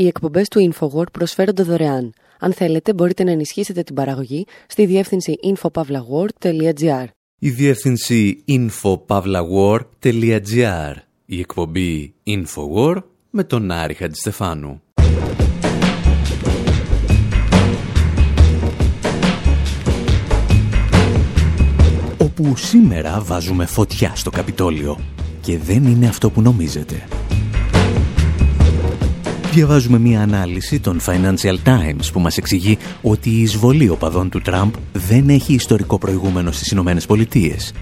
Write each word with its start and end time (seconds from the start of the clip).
Οι 0.00 0.06
εκπομπές 0.06 0.48
του 0.48 0.72
InfoWord 0.72 1.12
προσφέρονται 1.12 1.62
δωρεάν. 1.62 2.12
Αν 2.38 2.52
θέλετε, 2.52 2.94
μπορείτε 2.94 3.24
να 3.24 3.30
ενισχύσετε 3.30 3.82
την 3.82 3.94
παραγωγή 3.94 4.46
στη 4.66 4.86
διεύθυνση 4.86 5.34
infopavlagor.gr. 5.44 7.04
Η 7.38 7.50
διεύθυνση 7.50 8.44
infopavlagor.gr. 8.48 10.94
Η 11.26 11.38
εκπομπή 11.38 12.14
InfoWord 12.26 13.02
με 13.30 13.44
τον 13.44 13.70
Άρη 13.70 13.94
Χατζηστεφάνου. 13.94 14.82
Όπου 22.18 22.56
σήμερα 22.56 23.20
βάζουμε 23.20 23.66
φωτιά 23.66 24.12
στο 24.14 24.30
Καπιτόλιο 24.30 25.00
και 25.40 25.58
δεν 25.58 25.84
είναι 25.84 26.08
αυτό 26.08 26.30
που 26.30 26.42
νομίζετε. 26.42 27.08
Διαβάζουμε 29.52 29.98
μία 29.98 30.20
ανάλυση 30.20 30.80
των 30.80 31.00
Financial 31.06 31.56
Times 31.64 32.12
που 32.12 32.20
μας 32.20 32.36
εξηγεί 32.36 32.78
ότι 33.02 33.30
η 33.30 33.40
εισβολή 33.40 33.88
οπαδών 33.88 34.28
του 34.28 34.40
Τραμπ 34.40 34.72
δεν 34.92 35.28
έχει 35.28 35.54
ιστορικό 35.54 35.98
προηγούμενο 35.98 36.52
στις 36.52 36.70
Ηνωμένες 36.70 37.06
Πολιτείες. 37.06 37.72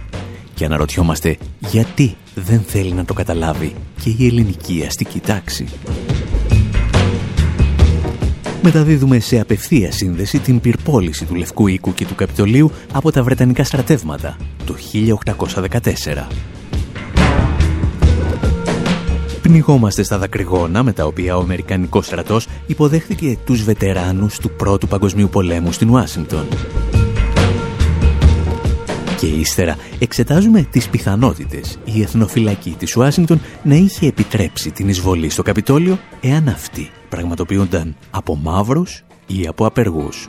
Και 0.55 0.65
αναρωτιόμαστε 0.65 1.37
γιατί 1.59 2.17
δεν 2.35 2.61
θέλει 2.61 2.93
να 2.93 3.05
το 3.05 3.15
καταλάβει 3.15 3.75
και 4.03 4.15
η 4.19 4.27
ελληνική 4.27 4.85
αστική 4.87 5.21
τάξη. 5.21 5.67
Μεταδίδουμε 8.62 9.19
σε 9.19 9.41
απευθεία 9.41 9.93
σύνδεση 9.93 10.39
την 10.39 10.61
πυρπόληση 10.61 11.25
του 11.25 11.35
Λευκού 11.35 11.67
Οίκου 11.67 11.95
και 11.95 12.07
του 12.07 12.15
Καπιτολίου 12.15 12.71
από 12.93 13.12
τα 13.12 13.23
Βρετανικά 13.23 13.65
στρατεύματα 13.65 14.37
το 14.67 14.75
1814 14.93 16.58
Πνιγόμαστε 19.48 20.02
στα 20.02 20.19
δακρυγόνα 20.19 20.83
με 20.83 20.93
τα 20.93 21.05
οποία 21.05 21.37
ο 21.37 21.41
Αμερικανικός 21.41 22.06
στρατός 22.06 22.48
υποδέχθηκε 22.66 23.39
τους 23.45 23.65
βετεράνους 23.65 24.39
του 24.39 24.51
Πρώτου 24.51 24.89
Παγκοσμίου 24.89 25.29
Πολέμου 25.29 25.73
στην 25.73 25.91
Ουάσιγκτον. 25.91 26.47
Και 29.19 29.27
ύστερα 29.27 29.77
εξετάζουμε 29.98 30.62
τις 30.62 30.89
πιθανότητες 30.89 31.78
η 31.84 32.03
εθνοφυλακή 32.03 32.75
της 32.78 32.97
Ουάσιγκτον 32.97 33.41
να 33.62 33.75
είχε 33.75 34.06
επιτρέψει 34.06 34.70
την 34.70 34.89
εισβολή 34.89 35.28
στο 35.28 35.42
Καπιτόλιο 35.42 35.98
εάν 36.20 36.48
αυτοί 36.48 36.91
πραγματοποιούνταν 37.08 37.97
από 38.11 38.36
μαύρους 38.36 39.05
ή 39.27 39.47
από 39.47 39.67
απεργούς. 39.67 40.28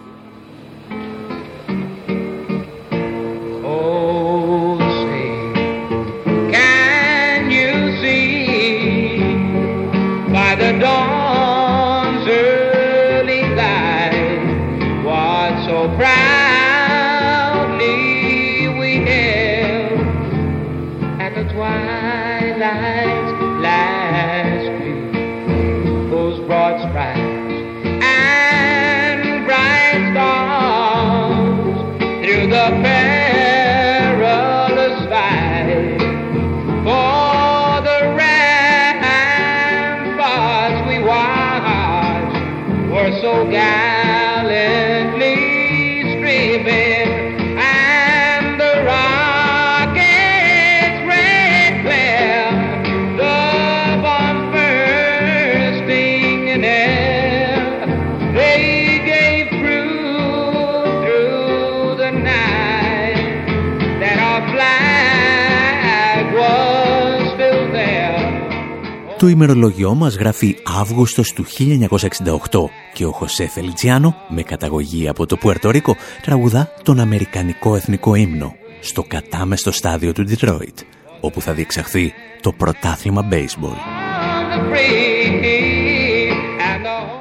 Το 69.19 69.27
ημερολογιό 69.27 69.93
μας 69.93 70.15
γράφει 70.15 70.55
Αύγουστος 70.79 71.33
του 71.33 71.45
1968 71.45 72.69
και 72.93 73.05
ο 73.05 73.11
Χωσέ 73.11 73.47
Φελιτζιάνο, 73.47 74.15
με 74.29 74.41
καταγωγή 74.41 75.07
από 75.07 75.25
το 75.25 75.37
Πουερτορίκο, 75.37 75.95
τραγουδά 76.21 76.71
τον 76.83 76.99
Αμερικανικό 76.99 77.75
Εθνικό 77.75 78.15
Ύμνο 78.15 78.55
στο 78.79 79.03
κατάμεστο 79.03 79.71
στάδιο 79.71 80.13
του 80.13 80.25
Detroit, 80.29 80.83
όπου 81.19 81.41
θα 81.41 81.53
διεξαχθεί 81.53 82.13
το 82.41 82.51
πρωτάθλημα 82.51 83.27
baseball. 83.31 83.77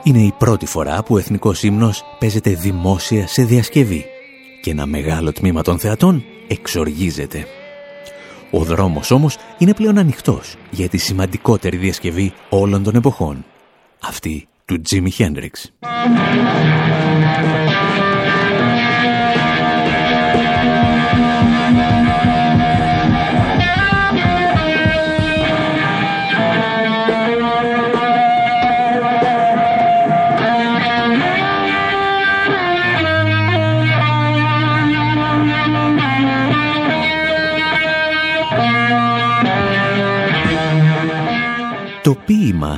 Είναι 0.03 0.23
η 0.23 0.35
πρώτη 0.39 0.67
φορά 0.67 1.03
που 1.03 1.15
ο 1.15 1.19
Εθνικός 1.19 1.63
Ύμνος 1.63 2.05
παίζεται 2.19 2.51
δημόσια 2.51 3.27
σε 3.27 3.43
διασκευή 3.43 4.05
και 4.63 4.71
ένα 4.71 4.87
μεγάλο 4.87 5.33
τμήμα 5.33 5.63
των 5.63 5.79
θεατών 5.79 6.25
εξοργίζεται. 6.49 7.47
Ο 8.51 8.65
δρόμος 8.65 9.11
όμως 9.11 9.37
είναι 9.59 9.75
πλέον 9.75 9.99
ανοιχτός 9.99 10.57
για 10.71 10.89
τη 10.89 10.97
σημαντικότερη 10.99 11.77
διασκευή 11.77 12.33
όλων 12.49 12.83
των 12.83 12.95
εποχών. 12.95 13.45
Αυτή 14.01 14.49
του 14.65 14.83
Jimi 14.91 15.11
Hendrix. 15.19 15.51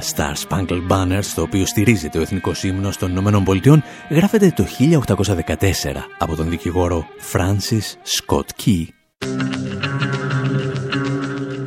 Ποίημα 0.00 0.34
Star 0.46 0.48
Spangled 0.48 0.88
Banner, 0.88 1.18
στο 1.22 1.42
οποίο 1.42 1.66
στηρίζεται 1.66 2.18
ο 2.18 2.20
Εθνικός 2.20 2.62
Ύμνος 2.62 2.96
των 2.96 3.10
Ηνωμένων 3.10 3.44
Πολιτειών, 3.44 3.82
γράφεται 4.10 4.52
το 4.56 4.64
1814 4.64 6.08
από 6.18 6.36
τον 6.36 6.50
δικηγόρο 6.50 7.06
Francis 7.32 8.16
Scott 8.18 8.64
Key. 8.64 8.84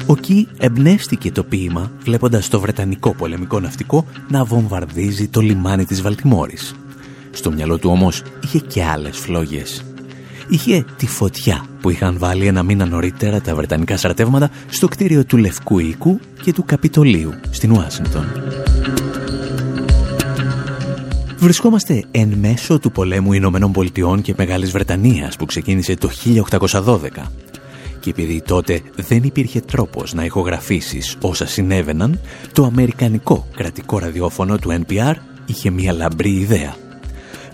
Ο 0.05 0.13
Key 0.27 0.43
εμπνεύστηκε 0.57 1.31
το 1.31 1.43
ποίημα 1.43 1.91
βλέποντας 1.99 2.49
το 2.49 2.59
Βρετανικό 2.59 3.13
πολεμικό 3.13 3.59
ναυτικό 3.59 4.05
να 4.29 4.43
βομβαρδίζει 4.43 5.27
το 5.27 5.41
λιμάνι 5.41 5.85
της 5.85 6.01
Βαλτιμόρης. 6.01 6.75
Στο 7.31 7.51
μυαλό 7.51 7.77
του 7.77 7.89
όμως 7.89 8.23
είχε 8.43 8.59
και 8.59 8.83
άλλες 8.83 9.17
φλόγες 9.17 9.83
είχε 10.47 10.85
τη 10.97 11.07
φωτιά 11.07 11.65
που 11.81 11.89
είχαν 11.89 12.17
βάλει 12.17 12.47
ένα 12.47 12.63
μήνα 12.63 12.85
νωρίτερα 12.85 13.41
τα 13.41 13.55
Βρετανικά 13.55 13.97
στρατεύματα 13.97 14.49
στο 14.69 14.87
κτίριο 14.87 15.25
του 15.25 15.37
Λευκού 15.37 15.79
Οίκου 15.79 16.19
και 16.41 16.53
του 16.53 16.63
Καπιτολίου 16.65 17.33
στην 17.49 17.71
Ουάσιγκτον. 17.71 18.25
Βρισκόμαστε 21.37 22.03
εν 22.11 22.33
μέσω 22.39 22.79
του 22.79 22.91
πολέμου 22.91 23.33
Ηνωμένων 23.33 23.71
Πολιτειών 23.71 24.21
και 24.21 24.33
Μεγάλης 24.37 24.71
Βρετανίας 24.71 25.35
που 25.35 25.45
ξεκίνησε 25.45 25.95
το 25.95 26.09
1812 26.71 26.99
και 28.03 28.09
επειδή 28.09 28.41
τότε 28.41 28.81
δεν 28.95 29.23
υπήρχε 29.23 29.59
τρόπος 29.59 30.13
να 30.13 30.25
ηχογραφήσεις 30.25 31.17
όσα 31.21 31.45
συνέβαιναν, 31.45 32.19
το 32.53 32.63
αμερικανικό 32.63 33.47
κρατικό 33.55 33.99
ραδιόφωνο 33.99 34.57
του 34.57 34.83
NPR 34.85 35.13
είχε 35.45 35.69
μια 35.69 35.93
λαμπρή 35.93 36.31
ιδέα 36.31 36.75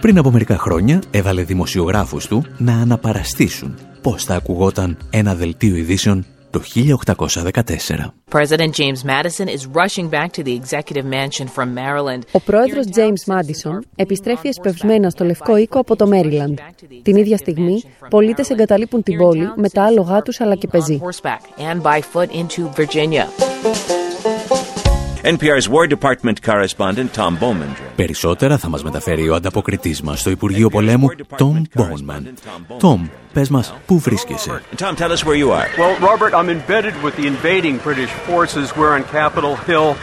πριν 0.02 0.18
από 0.18 0.32
μερικά 0.32 0.58
χρόνια 0.58 1.02
έβαλε 1.12 1.44
δημοσιογράφους 1.44 2.28
του 2.28 2.46
να 2.58 2.74
αναπαραστήσουν 2.74 3.78
πώς 4.02 4.24
θα 4.24 4.36
ακουγόταν 4.36 4.98
ένα 5.10 5.36
δελτίο 5.36 5.76
ειδήσεων 5.76 6.26
το 6.50 6.62
1814. 6.76 8.14
Ο 12.32 12.40
πρόεδρος 12.40 12.86
James 12.96 13.34
Madison 13.34 13.80
επιστρέφει 13.96 14.48
εσπευσμένα 14.48 15.10
στο 15.10 15.26
Λευκό 15.26 15.58
Οίκο 15.58 15.80
από 15.80 15.96
το 15.96 16.08
Μέριλαντ. 16.08 16.58
Την 17.02 17.16
ίδια 17.16 17.38
στιγμή, 17.38 17.84
πολίτες 18.10 18.50
εγκαταλείπουν 18.50 19.04
την 19.04 19.18
πόλη 19.18 19.52
με 19.56 19.70
τα 19.70 19.84
άλογά 19.84 20.22
τους 20.22 20.40
αλλά 20.42 20.56
και 20.56 20.68
πεζοί. 20.68 21.00
NPR's 25.36 25.68
War 25.74 25.86
Department 25.96 26.38
correspondent 26.50 27.10
Tom 27.18 27.34
Bowman. 27.40 27.72
Περισσότερα 27.96 28.58
θα 28.58 28.70
μας 28.70 28.84
μεταφέρει 28.84 29.30
ο 29.30 29.36
ανταποκριτής 29.36 30.02
μας 30.02 30.20
στο 30.20 30.30
Υπουργείο 30.30 30.70
Πολέμου, 30.70 31.08
Tom 31.38 31.62
Bowman. 31.82 32.22
Tom, 32.82 33.00
πες 33.34 33.50
μας, 33.50 33.74
πού 33.86 34.00
βρίσκεσαι; 34.00 34.62
Tom, 34.78 34.96
tell 34.96 35.12
us 35.12 35.24
where 35.24 35.40
you 35.44 35.50
are. 35.52 35.68
Well, 35.78 35.96
Robert, 36.10 36.34
I'm 36.34 36.50
embedded 36.50 36.94
with 37.04 37.16
the 37.16 37.26
invading 37.34 37.76
British 37.88 38.12
forces. 38.30 38.66
We're 38.78 38.94
on 38.98 39.04
Capitol 39.14 39.56
Hill. 39.68 39.96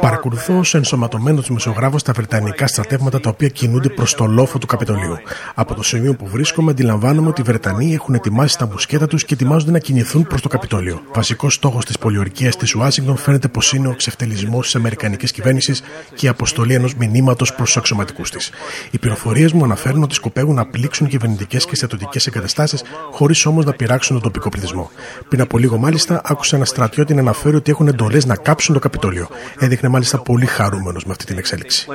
Παρακολουθώ 0.00 0.58
ως 0.58 0.74
ενσωματωμένος 0.74 1.46
του 1.46 1.52
μεσογράφου 1.52 1.96
τα 1.96 2.12
βρετανικά 2.12 2.66
στρατεύματα 2.66 3.20
τα 3.20 3.30
οποία 3.30 3.48
κινούνται 3.48 3.88
προς 3.88 4.14
το 4.14 4.24
λόφο 4.24 4.58
του 4.58 4.66
Καπιτολίου. 4.66 5.16
Από 5.54 5.74
το 5.74 5.82
σημείο 5.82 6.14
που 6.14 6.26
βρίσκομαι, 6.26 6.70
αντιλαμβάνομαι 6.70 7.28
ότι 7.28 7.40
οι 7.40 7.44
Βρετανοί 7.44 7.94
έχουν 7.94 8.14
ετοιμάσει 8.14 8.58
τα 8.58 8.66
μπουσκέτα 8.66 9.06
τους 9.06 9.24
και 9.24 9.34
ετοιμάζονται 9.34 9.70
να 9.70 9.78
κινηθούν 9.78 10.26
προς 10.26 10.40
το 10.40 10.48
Καπιτόλιο. 10.48 11.02
Βασικός 11.14 11.54
στόχος 11.54 11.84
της 11.84 11.98
πολιορκίας 11.98 12.56
της 12.56 12.74
Ουάσιγκτον 12.74 13.16
φαίνεται 13.16 13.48
πως 13.48 13.72
είναι 13.72 13.88
ο 13.88 13.92
ξεφτελισμό 14.16 14.60
της 14.60 14.74
Αμερικανικής 14.74 15.32
κυβέρνησης 15.32 15.82
και 16.14 16.26
η 16.26 16.28
αποστολή 16.28 16.74
ενός 16.74 16.94
μηνύματος 16.94 17.54
προς 17.54 17.66
τους 17.66 17.76
αξιωματικούς 17.76 18.30
της. 18.30 18.50
Οι 18.90 18.98
πληροφορίες 18.98 19.52
μου 19.52 19.64
αναφέρουν 19.64 20.02
ότι 20.02 20.14
σκοπεύουν 20.14 20.54
να 20.54 20.66
πλήξουν 20.66 21.08
κυβερνητικές 21.08 21.66
και 21.66 21.74
στρατιωτικές 21.74 22.26
εγκαταστάσεις, 22.26 22.82
χωρίς 23.12 23.46
όμως 23.46 23.64
να 23.64 23.72
πειράξουν 23.72 24.14
τον 24.14 24.24
τοπικό 24.24 24.48
πληθυσμό. 24.48 24.90
Πριν 25.28 25.40
από 25.40 25.58
λίγο, 25.58 25.76
μάλιστα, 25.76 26.20
άκουσα 26.24 26.56
ένα 26.56 26.64
στρατιώτη 26.64 27.14
να 27.14 27.20
αναφέρει 27.20 27.56
ότι 27.56 27.70
έχουν 27.70 27.88
εντολές 27.88 28.26
να 28.26 28.36
κάψουν 28.36 28.74
το 28.74 28.80
Καπιτόλιο. 28.80 29.28
Έδειχνε 29.58 29.88
μάλιστα 29.88 30.18
πολύ 30.18 30.46
χαρούμενος 30.46 31.04
με 31.04 31.12
αυτή 31.12 31.24
την 31.24 31.38
εξέλιξη. 31.38 31.86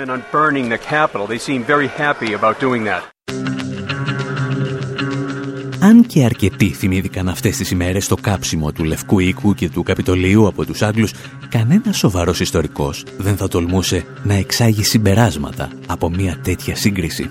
Αν 5.87 6.05
και 6.05 6.23
αρκετοί 6.23 6.69
θυμήθηκαν 6.69 7.29
αυτές 7.29 7.57
τις 7.57 7.71
ημέρες 7.71 8.07
το 8.07 8.15
κάψιμο 8.15 8.71
του 8.71 8.83
Λευκού 8.83 9.19
Οίκου 9.19 9.53
και 9.53 9.69
του 9.69 9.83
Καπιτολίου 9.83 10.47
από 10.47 10.65
τους 10.65 10.81
Άγγλους, 10.81 11.13
κανένας 11.49 11.97
σοβαρός 11.97 12.39
ιστορικός 12.39 13.03
δεν 13.17 13.37
θα 13.37 13.47
τολμούσε 13.47 14.05
να 14.23 14.33
εξάγει 14.33 14.83
συμπεράσματα 14.83 15.69
από 15.87 16.09
μια 16.09 16.39
τέτοια 16.43 16.75
σύγκριση. 16.75 17.29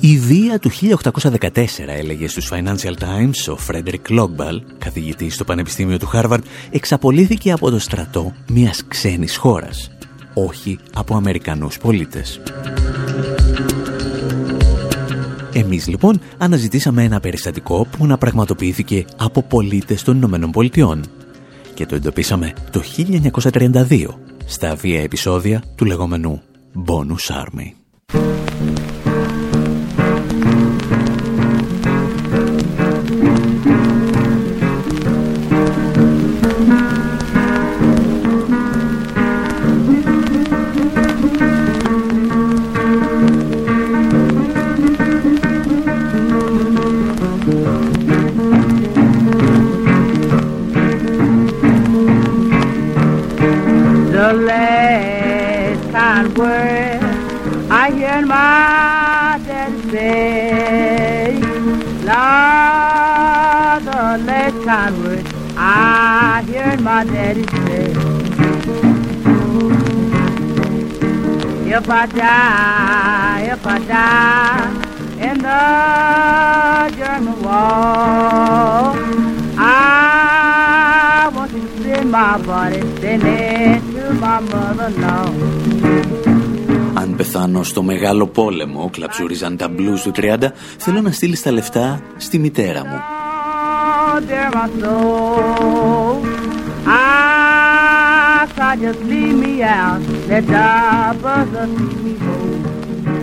Η 0.00 0.18
βία 0.18 0.58
του 0.58 0.70
1814, 0.70 1.86
έλεγε 1.86 2.28
στους 2.28 2.50
Financial 2.52 2.94
Times 2.98 3.52
ο 3.52 3.56
Φρέντερικ 3.56 4.10
Λόγκεβαλ, 4.10 4.62
καθηγητής 4.78 5.34
στο 5.34 5.44
Πανεπιστήμιο 5.44 5.98
του 5.98 6.06
Χάρβαρντ, 6.06 6.44
εξαπολύθηκε 6.70 7.52
από 7.52 7.70
το 7.70 7.78
στρατό 7.78 8.32
μιας 8.48 8.84
ξένης 8.88 9.36
χώρας, 9.36 9.90
όχι 10.34 10.78
από 10.94 11.16
Αμερικανούς 11.16 11.78
πολίτες. 11.78 12.40
Εμείς 15.56 15.86
λοιπόν 15.86 16.20
αναζητήσαμε 16.38 17.02
ένα 17.02 17.20
περιστατικό 17.20 17.86
που 17.96 18.06
να 18.06 18.18
πραγματοποιήθηκε 18.18 19.04
από 19.16 19.42
πολίτες 19.42 20.02
των 20.02 20.16
Ηνωμένων 20.16 20.50
Πολιτειών 20.50 21.04
και 21.74 21.86
το 21.86 21.94
εντοπίσαμε 21.94 22.52
το 22.70 22.82
1932 23.52 24.06
στα 24.46 24.74
βίαια 24.74 25.02
επεισόδια 25.02 25.62
του 25.76 25.84
λεγόμενου 25.84 26.42
Bonus 26.86 27.42
Army. 27.42 27.85
If 66.96 67.04
I 71.90 72.06
die, 72.06 73.42
if 73.54 73.66
I 73.74 73.78
die 73.92 74.70
in 75.28 75.36
the 75.46 75.64
German 76.98 77.38
wall, 77.44 78.96
I 79.58 81.30
want 81.34 81.50
to 81.56 81.60
see 81.82 82.02
my 82.16 82.32
body 82.48 82.80
sending 83.00 83.80
to 83.94 84.04
my 84.22 84.38
mother-in-law. 84.50 85.26
Αν 86.94 87.16
πεθάνω 87.16 87.62
στο 87.62 87.82
μεγάλο 87.82 88.26
πόλεμο, 88.26 88.90
κλαψούριζαν 88.92 89.56
τα 89.56 89.68
μπλουζ 89.68 90.02
του 90.02 90.12
30, 90.16 90.52
θέλω 90.78 91.00
να 91.00 91.10
στείλεις 91.10 91.42
τα 91.42 91.52
λεφτά 91.52 92.00
στη 92.16 92.38
μητέρα 92.38 92.84
μου. 92.86 93.00
Oh, 96.88 96.92
dear 96.92 96.98
my 96.98 98.46
soul, 98.54 98.64
I 98.64 98.76
just 98.76 99.00
leave 99.10 99.36
me 99.44 99.62
out, 99.62 100.00
let 100.28 100.46
the 100.46 100.66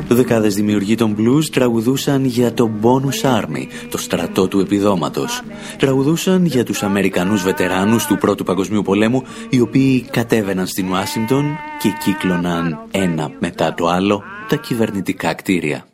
Δεκάδες 0.08 0.56
δημιουργοί 0.56 0.96
των 0.96 1.16
blues 1.20 1.46
τραγουδούσαν 1.52 2.26
για 2.26 2.54
το 2.54 2.70
Bonus 2.82 3.40
Army, 3.40 3.68
το 3.90 3.98
στρατό 3.98 4.48
του 4.48 4.60
επιδόματος. 4.60 5.42
Τραγουδούσαν 5.78 6.46
για 6.46 6.64
τους 6.64 6.84
Αμερικανούς 6.84 7.44
βετεράνους 7.44 8.06
του 8.06 8.18
Πρώτου 8.18 8.44
Παγκοσμίου 8.44 8.82
Πολέμου, 8.82 9.24
οι 9.50 9.60
οποίοι 9.60 10.02
κατέβαιναν 10.12 10.68
στην 10.68 10.90
Ουάσιγκτον 10.92 11.58
και 11.80 11.90
κύκλωναν 12.04 12.80
ένα 12.92 13.32
μετά 13.40 13.74
το 13.74 13.88
άλλο 13.88 14.24
τα 14.48 14.56
κυβερνητικά 14.56 15.34
κτίρια. 15.34 15.86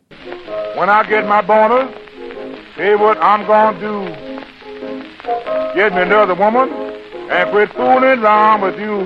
When 0.78 0.88
I 0.88 1.02
get 1.12 1.24
my 1.34 1.42
bonus, 1.42 1.88
say 2.76 2.94
what 3.04 3.16
I'm 3.30 3.42
gonna 3.50 3.80
do. 3.88 3.94
Get 5.76 5.92
me 5.94 6.02
another 6.02 6.34
woman 6.34 6.89
and 7.30 7.50
quit 7.50 7.70
fooling 7.72 8.18
around 8.18 8.60
with 8.60 8.78
you. 8.78 8.98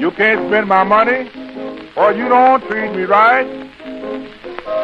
You 0.00 0.10
can't 0.12 0.48
spend 0.48 0.66
my 0.66 0.82
money 0.82 1.30
or 1.94 2.12
you 2.12 2.28
don't 2.28 2.62
treat 2.68 2.90
me 2.92 3.02
right. 3.02 3.46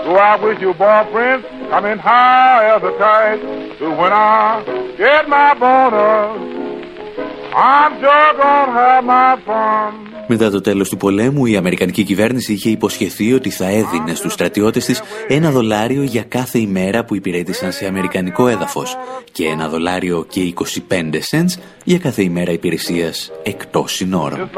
So 0.05 0.15
I 0.17 0.37
wish 0.43 0.61
your 0.61 0.75
boyfriend 0.75 1.45
come 1.71 1.87
in 1.87 1.99
high 1.99 2.77
as 2.77 2.83
a 2.83 2.97
kite. 2.99 3.79
So 3.79 3.91
when 3.91 4.13
I 4.13 4.63
get 4.99 5.29
my 5.29 5.55
bonus, 5.55 6.61
I'm 7.55 8.01
just 8.01 8.37
gonna 8.37 8.73
have 8.73 9.05
my 9.05 9.41
fun. 9.45 10.10
Μετά 10.33 10.51
το 10.51 10.61
τέλος 10.61 10.89
του 10.89 10.97
πολέμου, 10.97 11.47
η 11.47 11.57
Αμερικανική 11.57 12.03
κυβέρνηση 12.03 12.53
είχε 12.53 12.71
υποσχεθεί 12.71 13.33
ότι 13.33 13.51
θα 13.51 13.69
έδινε 13.69 14.15
στους 14.15 14.33
στρατιώτες 14.33 14.85
της 14.85 15.03
ένα 15.29 15.51
δολάριο 15.51 16.03
για 16.03 16.23
κάθε 16.23 16.59
ημέρα 16.59 17.05
που 17.05 17.15
υπηρέτησαν 17.15 17.73
σε 17.73 17.87
αμερικανικό 17.87 18.49
έδαφος 18.49 18.97
και 19.33 19.47
ένα 19.47 19.69
δολάριο 19.69 20.27
και 20.29 20.55
25 20.89 21.21
cents 21.31 21.61
για 21.85 21.99
κάθε 21.99 22.23
ημέρα 22.23 22.53
υπηρεσίας 22.53 23.33
εκτός 23.43 23.93
συνόρων. 23.93 24.51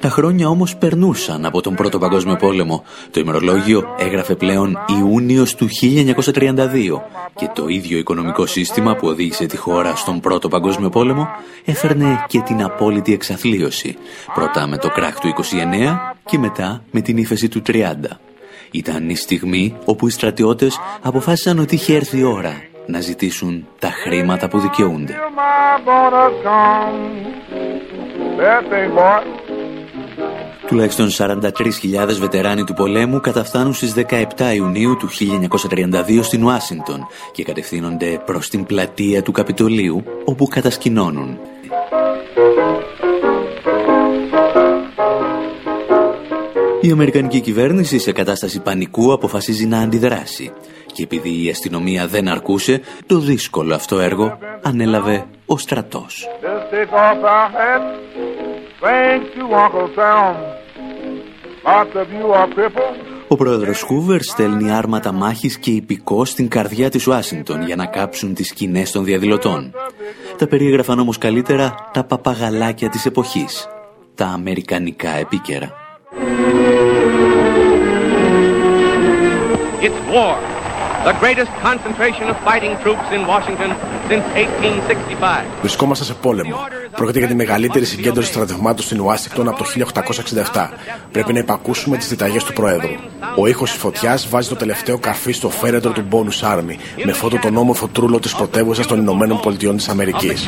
Τα 0.00 0.08
χρόνια 0.08 0.48
όμως 0.48 0.76
περνούσαν 0.76 1.44
από 1.44 1.60
τον 1.60 1.74
Πρώτο 1.74 1.98
Παγκόσμιο 1.98 2.36
Πόλεμο. 2.36 2.84
Το 3.10 3.20
ημερολόγιο 3.20 3.94
έγραφε 3.98 4.34
πλέον 4.34 4.78
Ιούνιος 4.98 5.54
του 5.54 5.68
1932 5.68 7.02
και 7.34 7.48
το 7.54 7.68
ίδιο 7.68 7.98
οικονομικό 7.98 8.46
σύστημα 8.46 8.96
που 8.96 9.06
οδήγησε 9.06 9.46
τη 9.46 9.56
χώρα 9.56 9.96
στον 9.96 10.20
Πρώτο 10.20 10.48
Παγκόσμιο 10.48 10.88
Πόλεμο 10.88 11.28
έφερνε 11.64 12.24
και 12.28 12.40
την 12.40 12.62
απόλυτη 12.62 13.12
εξαθλίωση. 13.12 13.96
Πρώτα 14.34 14.66
με 14.66 14.76
το 14.78 14.88
κράχ 14.88 15.18
του 15.18 15.28
29 15.28 15.98
και 16.24 16.38
μετά 16.38 16.82
με 16.90 17.00
την 17.00 17.16
ύφεση 17.16 17.48
του 17.48 17.62
30. 17.66 17.72
Ήταν 18.70 19.08
η 19.08 19.16
στιγμή 19.16 19.76
όπου 19.84 20.06
οι 20.06 20.10
στρατιώτες 20.10 20.80
αποφάσισαν 21.02 21.58
ότι 21.58 21.74
είχε 21.74 21.94
έρθει 21.94 22.18
η 22.18 22.22
ώρα 22.22 22.62
να 22.86 23.00
ζητήσουν 23.00 23.66
τα 23.78 23.90
χρήματα 23.90 24.48
που 24.48 24.58
δικαιούνται. 24.58 25.14
Τουλάχιστον 30.66 31.08
43.000 31.18 31.40
βετεράνοι 32.18 32.64
του 32.64 32.74
πολέμου 32.74 33.20
καταφθάνουν 33.20 33.74
στις 33.74 33.94
17 34.08 34.54
Ιουνίου 34.54 34.96
του 34.96 35.08
1932 36.10 36.20
στην 36.22 36.44
Ουάσιντον 36.44 37.06
και 37.32 37.44
κατευθύνονται 37.44 38.22
προς 38.24 38.48
την 38.48 38.64
πλατεία 38.64 39.22
του 39.22 39.32
Καπιτολίου 39.32 40.04
όπου 40.24 40.46
κατασκηνώνουν. 40.46 41.38
Η 46.80 46.90
Αμερικανική 46.90 47.40
κυβέρνηση 47.40 47.98
σε 47.98 48.12
κατάσταση 48.12 48.60
πανικού 48.60 49.12
αποφασίζει 49.12 49.66
να 49.66 49.78
αντιδράσει 49.78 50.52
και 50.92 51.02
επειδή 51.02 51.44
η 51.44 51.50
αστυνομία 51.50 52.06
δεν 52.06 52.28
αρκούσε, 52.28 52.80
το 53.06 53.18
δύσκολο 53.18 53.74
αυτό 53.74 54.00
έργο 54.00 54.38
ανέλαβε 54.62 55.24
ο 55.46 55.58
στρατός. 55.58 56.28
Ο 63.28 63.36
πρόεδρος 63.36 63.82
Χούβερ 63.82 64.22
στέλνει 64.22 64.72
άρματα 64.72 65.12
μάχης 65.12 65.58
και 65.58 65.70
υπηκό 65.70 66.24
στην 66.24 66.48
καρδιά 66.48 66.90
της 66.90 67.06
Ουάσιγκτον 67.06 67.62
για 67.62 67.76
να 67.76 67.86
κάψουν 67.86 68.34
τις 68.34 68.48
σκηνές 68.48 68.90
των 68.90 69.04
διαδηλωτών. 69.04 69.74
Τα 70.38 70.46
περιέγραφαν 70.46 70.98
όμως 70.98 71.18
καλύτερα 71.18 71.74
τα 71.92 72.04
παπαγαλάκια 72.04 72.88
της 72.88 73.06
εποχής, 73.06 73.68
τα 74.14 74.26
αμερικανικά 74.26 75.10
επίκαιρα. 75.10 75.72
It's 79.86 80.00
war. 80.14 80.63
The 81.04 81.16
greatest 81.24 81.52
concentration 81.68 82.26
of 82.32 82.36
fighting 82.48 82.74
troops 82.82 83.06
in 83.16 83.20
Washington 83.32 83.70
since 84.08 84.24
1865. 84.34 85.44
Βρισκόμαστε 85.60 86.04
σε 86.04 86.14
πόλεμο. 86.14 86.56
Πρόκειται 86.96 87.18
για 87.18 87.28
τη 87.28 87.34
μεγαλύτερη 87.34 87.84
συγκέντρωση 87.84 88.28
στρατευμάτων 88.28 88.84
στην 88.84 89.00
Ουάσιγκτον 89.00 89.48
από 89.48 89.58
το 89.58 89.64
1867. 90.52 90.68
Πρέπει 91.12 91.32
να 91.32 91.38
υπακούσουμε 91.38 91.96
τις 91.96 92.08
διταγές 92.08 92.44
του 92.44 92.52
Προέδρου. 92.52 92.94
Ο 93.36 93.46
ήχος 93.46 93.70
της 93.70 93.80
φωτιάς 93.80 94.28
βάζει 94.28 94.48
το 94.48 94.56
τελευταίο 94.56 94.98
καφί 94.98 95.32
στο 95.32 95.50
φέρετρο 95.50 95.90
του 95.90 96.08
Bonus 96.10 96.56
Army 96.56 96.76
με 97.04 97.12
φώτο 97.12 97.38
τον 97.38 97.56
όμορφο 97.56 97.88
τρούλο 97.88 98.20
της 98.20 98.34
πρωτεύουσας 98.34 98.86
των 98.86 98.98
Ηνωμένων 98.98 99.40
Πολιτειών 99.40 99.76
της 99.76 99.88
Αμερικής. 99.88 100.46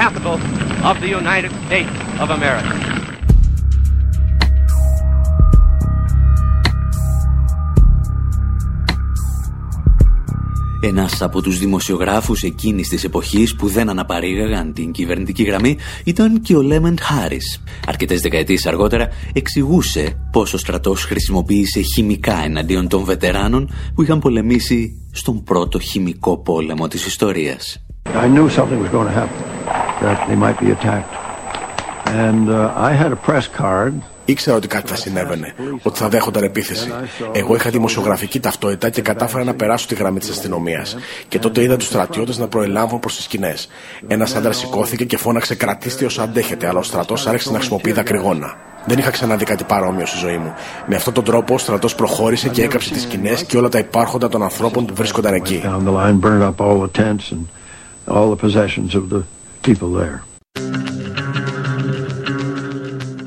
Ένας 10.89 11.23
από 11.23 11.43
τους 11.43 11.59
δημοσιογράφους 11.59 12.43
εκείνης 12.43 12.89
της 12.89 13.05
εποχής 13.05 13.57
που 13.57 13.69
δεν 13.69 13.89
αναπαρήγαγαν 13.89 14.73
την 14.73 14.93
κυβερνητική 14.93 15.43
γραμμή 15.43 15.79
ήταν 16.05 16.41
και 16.41 16.57
ο 16.57 16.63
Λέμεντ 16.63 16.99
Χάρις. 17.01 17.63
Αρκετές 17.87 18.21
δεκαετίες 18.21 18.67
αργότερα 18.67 19.09
εξηγούσε 19.33 20.17
πως 20.33 20.55
ο 20.55 20.59
στρατός 20.59 21.05
χρησιμοποίησε 21.05 21.81
χημικά 21.81 22.45
εναντίον 22.45 22.89
των 22.89 23.05
βετεράνων 23.05 23.71
που 23.95 24.03
είχαν 24.03 24.19
πολεμήσει 24.19 25.09
στον 25.13 25.43
πρώτο 25.43 25.79
χημικό 25.79 26.39
πόλεμο 26.39 26.89
της 26.89 27.07
ιστορίας. 27.07 27.85
I 28.05 28.29
knew 28.29 28.49
something 28.49 28.81
was 28.83 28.91
going 28.91 29.09
to 29.13 29.17
happen, 29.23 29.39
that 30.03 30.19
they 30.29 30.37
might 30.37 30.59
be 30.65 30.71
attacked. 30.71 31.15
And 32.07 32.49
uh, 32.49 32.89
I 32.89 32.93
had 33.03 33.11
a 33.13 33.21
press 33.27 33.47
card 33.61 33.95
Ήξερα 34.29 34.57
ότι 34.57 34.67
κάτι 34.67 34.89
θα 34.89 34.97
συνέβαινε, 34.97 35.55
ότι 35.83 35.99
θα 35.99 36.09
δέχονταν 36.09 36.43
επίθεση. 36.43 36.93
Εγώ 37.33 37.55
είχα 37.55 37.71
δημοσιογραφική 37.71 38.41
ταυτότητα 38.41 38.91
και 38.91 39.03
κατάφερα 39.03 39.45
να 39.45 39.55
περάσω 39.55 39.87
τη 39.87 39.95
γραμμή 39.95 40.19
της 40.19 40.31
αστυνομίας. 40.31 40.97
Και 41.29 41.39
τότε 41.39 41.63
είδα 41.63 41.77
τους 41.77 41.87
στρατιώτες 41.87 42.39
να 42.39 42.47
προελάβουν 42.49 43.01
προς 43.01 43.17
τις 43.17 43.25
σκηνές. 43.25 43.69
Ένας 44.07 44.35
άντρας 44.35 44.57
σηκώθηκε 44.57 45.05
και 45.05 45.17
φώναξε 45.17 45.55
κρατήστε 45.55 46.05
όσο 46.05 46.23
αντέχετε, 46.23 46.69
αλλά 46.69 46.79
ο 46.79 46.83
στρατός 46.83 47.27
άρχισε 47.27 47.51
να 47.51 47.57
χρησιμοποιεί 47.57 47.93
δακρυγόνα. 47.93 48.55
Δεν 48.87 48.99
είχα 48.99 49.11
ξαναδεί 49.11 49.45
κάτι 49.45 49.65
παρόμοιο 49.65 50.07
στη 50.07 50.19
ζωή 50.19 50.37
μου. 50.37 50.55
Με 50.87 50.97
αυτόν 50.97 51.13
τον 51.13 51.25
τρόπο 51.25 51.55
ο 51.55 51.59
στρατός 51.59 51.95
προχώρησε 51.95 52.49
και 52.49 52.63
έκαψε 52.63 52.93
τις 52.93 53.03
σκηνές 53.03 53.45
και 53.45 53.57
όλα 53.57 53.69
τα 53.69 53.79
υπάρχοντα 53.79 54.29
των 54.29 54.43
ανθρώπων 54.43 54.87
που 54.87 54.95
βρίσκονταν 54.95 55.35
εκεί. 55.35 55.63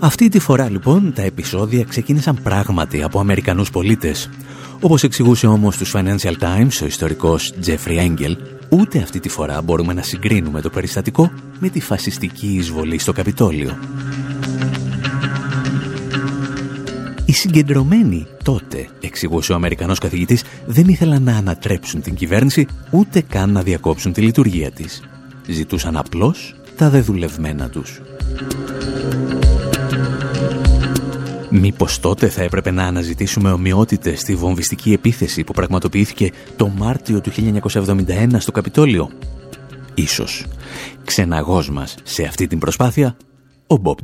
Αυτή 0.02 0.30
τη 0.30 0.40
φορά 0.40 0.70
λοιπόν 0.70 1.14
τα 1.14 1.22
επεισόδια 1.22 1.84
ξεκίνησαν 1.84 2.40
πράγματι 2.44 3.04
από 3.04 3.20
Αμερικανούς 3.20 3.72
πολίτες. 3.72 4.30
Όπως 4.82 5.04
εξηγούσε 5.04 5.48
όμως 5.48 5.78
τους 5.78 5.94
Financial 5.96 6.34
Times 6.40 6.82
ο 6.82 6.86
ιστορικός 6.86 7.54
Jeffrey 7.66 7.98
Engel, 7.98 8.36
ούτε 8.70 9.00
αυτή 9.00 9.20
τη 9.20 9.30
φορά 9.30 9.62
μπορούμε 9.62 9.94
να 9.94 10.02
συγκρίνουμε 10.02 10.62
το 10.62 10.70
περιστατικό 10.70 11.32
με 11.60 11.70
τη 11.70 11.82
φασιστική 11.82 12.48
εισβολή 12.48 12.98
στο 13.00 13.12
Καπιτόλιο. 13.12 13.78
Οι 17.26 17.34
συγκεντρωμένοι 17.34 18.28
τότε, 18.44 18.88
εξηγούσε 19.02 19.52
ο 19.52 19.56
Αμερικανός 19.56 20.00
καθηγητής, 20.00 20.44
δεν 20.66 20.88
ήθελαν 20.88 21.24
να 21.24 21.36
ανατρέψουν 21.36 22.02
την 22.02 22.16
κυβέρνηση 22.16 22.68
ούτε 22.92 23.22
καν 23.22 23.52
να 23.52 23.62
διακόψουν 23.62 24.14
τη 24.14 24.22
λειτουργία 24.22 24.72
της. 24.72 25.04
Ζητούσαν 25.48 25.98
απλώς 25.98 26.56
τα 26.78 26.90
δεδουλευμένα 26.90 27.70
τους. 27.70 28.02
Μήπως 31.52 32.00
τότε 32.00 32.30
θα 32.30 32.42
έπρεπε 32.42 32.72
να 32.72 32.84
αναζητήσουμε 32.84 33.52
ομοιότητες 33.52 34.20
στη 34.20 34.36
βομβιστική 34.36 34.94
επίθεση 34.94 35.44
που 35.44 35.54
πραγματοποιήθηκε 35.54 36.32
το 36.56 36.68
Μάρτιο 36.68 37.22
του 37.22 37.32
1971 37.32 38.36
στο 38.38 38.52
Καπιτόλιο; 38.52 39.10
Ίσως. 39.94 40.46
Ξεναγός 41.04 41.70
μας 41.70 41.96
σε 42.04 42.24
αυτή 42.24 42.48
την 42.48 42.60
προσπάθεια, 42.60 43.18
ο 43.68 43.78
Μπομπ 43.78 43.98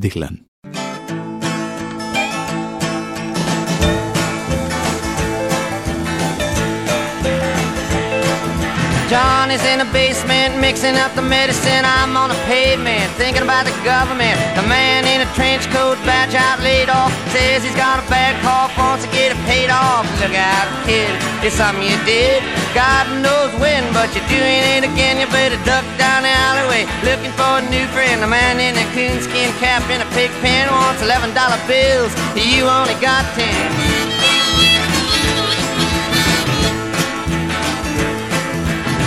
John 9.16 9.48
is 9.48 9.64
in 9.64 9.80
the 9.80 9.88
basement, 9.96 10.60
mixing 10.60 11.00
up 11.00 11.16
the 11.16 11.24
medicine. 11.24 11.88
I'm 11.88 12.20
on 12.20 12.28
the 12.28 12.42
pavement, 12.52 13.08
thinking 13.16 13.48
about 13.48 13.64
the 13.64 13.72
government. 13.88 14.36
The 14.60 14.66
man 14.68 15.08
in 15.08 15.24
a 15.24 15.30
trench 15.32 15.64
coat, 15.72 15.96
badge 16.04 16.36
out, 16.36 16.60
laid 16.60 16.92
off, 16.92 17.16
says 17.32 17.64
he's 17.64 17.80
got 17.80 18.04
a 18.04 18.06
bad 18.12 18.36
cough, 18.44 18.76
wants 18.76 19.08
to 19.08 19.12
get 19.16 19.32
it 19.32 19.40
paid 19.48 19.72
off. 19.72 20.04
Look 20.20 20.36
out, 20.36 20.68
kid, 20.84 21.08
it's 21.48 21.56
something 21.56 21.88
you 21.88 21.96
did. 22.04 22.44
God 22.76 23.08
knows 23.24 23.56
when, 23.56 23.88
but 23.96 24.12
you're 24.12 24.28
doing 24.28 24.64
it 24.76 24.84
again. 24.84 25.16
You 25.16 25.32
better 25.32 25.56
duck 25.64 25.88
down 25.96 26.28
the 26.28 26.34
alleyway, 26.36 26.84
looking 27.08 27.32
for 27.40 27.64
a 27.64 27.66
new 27.72 27.88
friend. 27.96 28.20
The 28.20 28.28
man 28.28 28.60
in 28.60 28.76
a 28.76 28.84
coonskin 28.92 29.48
cap 29.64 29.88
in 29.96 30.04
a 30.04 30.10
pig 30.12 30.28
pen 30.44 30.68
wants 30.68 31.00
$11 31.00 31.32
bills. 31.72 32.12
You 32.36 32.68
only 32.68 33.00
got 33.00 33.24
10. 33.40 34.05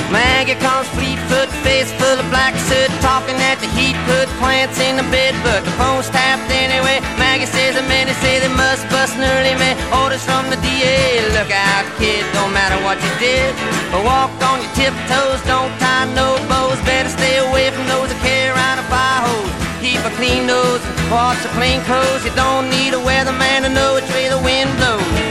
Maggie 0.08 0.56
comes 0.56 0.88
fleet-foot, 0.96 1.52
face 1.60 1.92
full 2.00 2.16
of 2.16 2.24
black 2.32 2.56
soot, 2.56 2.88
talking 3.04 3.36
at 3.44 3.60
the 3.60 3.68
heat, 3.76 3.92
put 4.08 4.24
plants 4.40 4.80
in 4.80 4.96
the 4.96 5.04
bed, 5.12 5.36
but 5.44 5.60
the 5.60 5.72
phone's 5.76 6.08
tapped 6.08 6.48
anyway. 6.48 7.04
Maggie 7.20 7.44
says 7.44 7.76
the 7.76 7.84
men 7.84 8.08
say 8.24 8.40
they 8.40 8.48
must 8.48 8.88
bust 8.88 9.20
an 9.20 9.28
early 9.36 9.52
man. 9.60 9.76
Orders 9.92 10.24
from 10.24 10.48
the 10.48 10.56
DA, 10.64 11.20
look 11.36 11.52
out, 11.52 11.84
kid, 12.00 12.24
don't 12.32 12.56
matter 12.56 12.80
what 12.80 12.96
you 13.04 13.12
did. 13.20 13.52
But 13.92 14.00
walk 14.00 14.32
on 14.48 14.64
your 14.64 14.72
tiptoes, 14.72 15.44
don't 15.44 15.72
tie 15.76 16.08
no 16.16 16.40
bows. 16.48 16.80
Better 16.88 17.12
stay 17.12 17.44
away 17.44 17.68
from 17.68 17.84
those 17.84 18.08
that 18.08 18.20
carry 18.24 18.48
around 18.48 18.80
a 18.80 18.86
fire 18.88 19.28
hose. 19.28 19.52
Keep 19.84 20.00
a 20.08 20.12
clean 20.16 20.48
nose, 20.48 20.80
wash 21.12 21.36
your 21.44 21.52
clean 21.52 21.84
clothes. 21.84 22.24
You 22.24 22.32
don't 22.32 22.72
need 22.72 22.96
a 22.96 23.00
weatherman 23.04 23.68
to 23.68 23.68
know 23.68 24.00
which 24.00 24.08
way 24.16 24.32
the 24.32 24.40
wind 24.40 24.72
blows. 24.80 25.27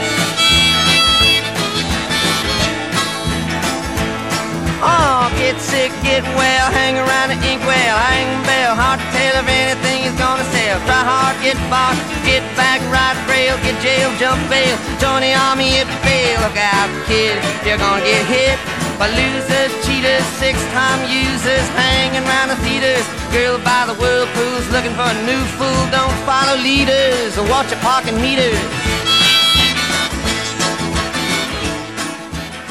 Oh, 4.78 5.26
get 5.34 5.58
sick, 5.58 5.90
get 6.06 6.22
well, 6.38 6.66
hang 6.70 6.94
around 6.94 7.34
the 7.34 7.38
inkwell, 7.42 7.96
hang 7.98 8.30
bell, 8.46 8.78
hard 8.78 9.02
to 9.02 9.06
tell 9.10 9.34
if 9.42 9.46
anything 9.50 10.06
is 10.06 10.14
gonna 10.14 10.46
sell. 10.54 10.78
Try 10.86 11.02
hard, 11.02 11.34
get 11.42 11.58
bought, 11.66 11.98
get 12.22 12.46
back, 12.54 12.78
ride 12.86 13.18
rail, 13.26 13.58
get 13.66 13.74
jail, 13.82 14.06
jump 14.22 14.38
bail, 14.46 14.78
join 15.02 15.26
the 15.26 15.34
army 15.34 15.82
if 15.82 15.90
you 15.90 15.98
fail. 16.06 16.38
Look 16.46 16.54
out, 16.54 16.86
kid, 17.10 17.42
you're 17.66 17.82
gonna 17.82 18.06
get 18.06 18.22
hit 18.30 18.58
by 19.02 19.10
losers, 19.10 19.74
cheaters, 19.82 20.22
six-time 20.38 21.10
users, 21.10 21.66
hanging 21.74 22.22
around 22.22 22.54
the 22.54 22.58
theaters. 22.62 23.02
Girl 23.34 23.58
by 23.58 23.82
the 23.90 23.98
whirlpools, 23.98 24.66
looking 24.70 24.94
for 24.94 25.10
a 25.10 25.18
new 25.26 25.42
fool. 25.58 25.82
Don't 25.90 26.14
follow 26.22 26.54
leaders 26.54 27.34
or 27.34 27.42
watch 27.50 27.70
your 27.74 27.82
parking 27.82 28.14
meters. 28.22 28.58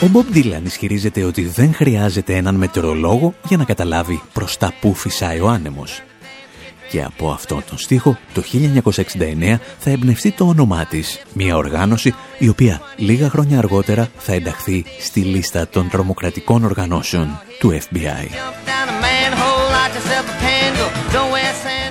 Ο 0.02 0.08
Μπομπ 0.08 0.26
Ντίλαν 0.32 0.66
ισχυρίζεται 0.66 1.24
ότι 1.24 1.46
δεν 1.46 1.74
χρειάζεται 1.74 2.36
έναν 2.36 2.56
μετεωρολόγο 2.56 3.34
για 3.48 3.58
να 3.58 3.64
καταλάβει 3.64 4.22
προς 4.34 4.58
τα 4.58 4.74
που 4.82 4.94
φυσάει 4.94 5.40
ο 5.40 5.48
άνεμος. 5.48 6.02
Και 6.90 7.04
από 7.04 7.30
αυτόν 7.30 7.64
τον 7.70 7.78
στίχο, 7.78 8.18
το 8.34 8.42
1969 8.42 9.60
θα 9.80 9.90
εμπνευστεί 9.90 10.32
το 10.32 10.46
όνομά 10.46 10.86
της, 10.86 11.22
μια 11.34 11.56
οργάνωση 11.56 12.14
η 12.38 12.50
οποία 12.50 12.82
λίγα 12.98 13.30
χρόνια 13.30 13.58
αργότερα 13.58 14.08
θα 14.18 14.34
ενταχθεί 14.34 14.86
στη 15.00 15.20
λίστα 15.20 15.68
των 15.68 15.90
τρομοκρατικών 15.90 16.64
οργανώσεων 16.64 17.42
του 17.60 17.72
FBI. 17.72 18.28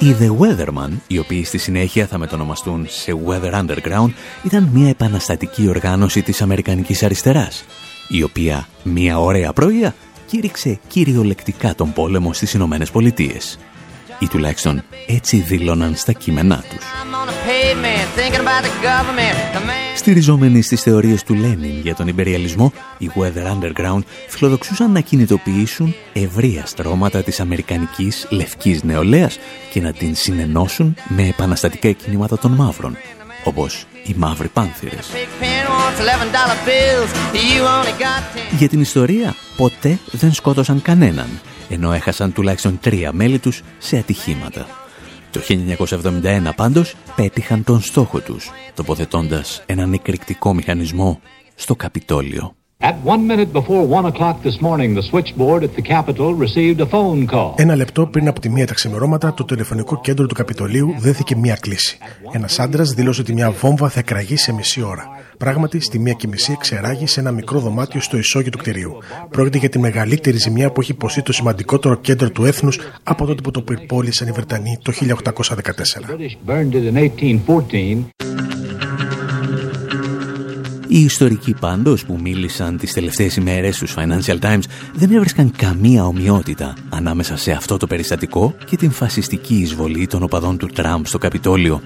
Οι 0.01 0.17
The 0.21 0.37
Weatherman, 0.39 0.91
οι 1.07 1.19
οποίοι 1.19 1.45
στη 1.45 1.59
συνέχεια 1.59 2.07
θα 2.07 2.19
μετονομαστούν 2.19 2.87
σε 2.89 3.13
Weather 3.27 3.53
Underground, 3.53 4.11
ήταν 4.43 4.69
μια 4.73 4.89
επαναστατική 4.89 5.69
οργάνωση 5.69 6.23
της 6.23 6.43
Αμερικανικής 6.43 7.03
αριστεράς, 7.03 7.65
η 8.09 8.23
οποία 8.23 8.69
μία 8.83 9.19
ωραία 9.19 9.53
πρωία 9.53 9.95
κήρυξε 10.27 10.79
κυριολεκτικά 10.89 11.75
τον 11.75 11.93
πόλεμο 11.93 12.33
στις 12.33 12.53
Ηνωμένες 12.53 12.91
Πολιτείες. 12.91 13.59
Ή 14.19 14.29
τουλάχιστον 14.29 14.83
έτσι 15.07 15.37
δήλωναν 15.37 15.95
στα 15.95 16.13
κείμενά 16.13 16.65
τους. 16.71 16.85
Στηριζόμενοι 19.97 20.63
στις 20.63 20.83
θεωρίες 20.83 21.23
του 21.23 21.35
Λένιν 21.35 21.81
για 21.83 21.95
τον 21.95 22.09
υπεριαλισμό, 22.09 22.73
οι 22.99 23.11
Weather 23.15 23.53
Underground 23.53 24.03
φιλοδοξούσαν 24.29 24.93
να 24.93 25.01
κινητοποιήσουν 25.01 25.95
ευρεία 26.13 26.67
στρώματα 26.67 27.23
της 27.23 27.41
αμερικανικής 27.41 28.27
λευκής 28.31 28.83
νεολαίας 28.83 29.39
και 29.73 29.81
να 29.81 29.93
την 29.93 30.15
συνενώσουν 30.15 30.95
με 31.09 31.29
επαναστατικά 31.29 31.91
κινήματα 31.91 32.39
των 32.39 32.53
μαύρων, 32.53 32.97
όπως 33.47 33.87
οι 34.05 34.15
μαύροι 34.17 34.49
πάνθυρες. 34.49 35.07
Για 38.59 38.69
την 38.69 38.81
ιστορία 38.81 39.35
ποτέ 39.57 39.99
δεν 40.11 40.33
σκότωσαν 40.33 40.83
κανέναν, 40.83 41.29
ενώ 41.69 41.93
έχασαν 41.93 42.33
τουλάχιστον 42.33 42.79
τρία 42.81 43.13
μέλη 43.13 43.39
τους 43.39 43.63
σε 43.79 43.97
ατυχήματα. 43.97 44.67
Το 45.31 45.41
1971 45.41 46.55
πάντως 46.57 46.95
πέτυχαν 47.17 47.65
τον 47.65 47.81
στόχο 47.81 48.21
τους, 48.21 48.51
τοποθετώντας 48.75 49.63
έναν 49.67 49.93
εκρηκτικό 49.93 50.55
μηχανισμό 50.55 51.21
στο 51.55 51.77
Καπιτόλιο. 51.77 52.56
Ένα 57.57 57.77
λεπτό 57.77 58.07
πριν 58.07 58.29
από 58.29 58.41
τη 58.41 58.49
μία 58.49 58.67
τα 58.67 58.75
ξημερώματα, 58.75 59.35
το 59.35 59.45
τηλεφωνικό 59.45 60.01
κέντρο 60.01 60.27
του 60.27 60.35
Καπιτολίου 60.35 60.95
δέθηκε 60.99 61.37
μία 61.37 61.57
κλίση. 61.61 61.99
Ένας 62.33 62.59
άντρας 62.59 62.91
δήλωσε 62.91 63.21
ότι 63.21 63.33
μια 63.33 63.51
βόμβα 63.51 63.89
θα 63.89 63.99
εκραγεί 63.99 64.37
σε 64.37 64.53
μισή 64.53 64.83
ώρα. 64.83 65.05
Πράγματι, 65.39 65.81
στη 65.81 65.99
μία 65.99 66.13
και 66.13 66.29
μισή 66.29 66.53
εξεράγει 66.53 67.07
σε 67.07 67.21
ένα 67.21 67.31
μικρό 67.31 67.59
δωμάτιο 67.59 68.01
στο 68.01 68.19
ισόγειο 68.19 68.51
του 68.51 68.59
κτηρίου. 68.59 68.99
Πρόκειται 69.31 69.59
για 69.59 69.69
τη 69.69 69.79
μεγαλύτερη 69.79 70.37
ζημιά 70.37 70.71
που 70.71 70.81
έχει 70.81 70.91
υποστεί 70.91 71.23
το 71.23 71.33
σημαντικότερο 71.33 71.95
κέντρο 71.95 72.31
του 72.31 72.45
έθνους 72.45 72.79
από 73.03 73.27
τότε 73.27 73.41
που 73.41 73.51
το 73.51 73.63
πυρπόλησαν 73.63 74.29
οι 74.29 74.33
Βρετανοί 74.33 74.79
το 74.83 74.93
1814. 74.93 74.97
Οι 80.97 81.01
ιστορικοί 81.01 81.55
πάντως 81.61 82.05
που 82.05 82.19
μίλησαν 82.23 82.77
τις 82.77 82.93
τελευταίες 82.93 83.37
ημέρες 83.37 83.77
στους 83.77 83.95
Financial 83.97 84.39
Times 84.39 84.63
δεν 84.95 85.13
έβρισκαν 85.13 85.53
καμία 85.57 86.07
ομοιότητα 86.07 86.75
ανάμεσα 86.89 87.37
σε 87.37 87.53
αυτό 87.53 87.77
το 87.77 87.87
περιστατικό 87.87 88.55
και 88.65 88.77
την 88.77 88.91
φασιστική 88.91 89.55
εισβολή 89.55 90.07
των 90.07 90.23
οπαδών 90.23 90.59
του 90.59 90.67
Τραμπ 90.67 91.05
στο 91.05 91.19
Καπιτόλιο. 91.19 91.83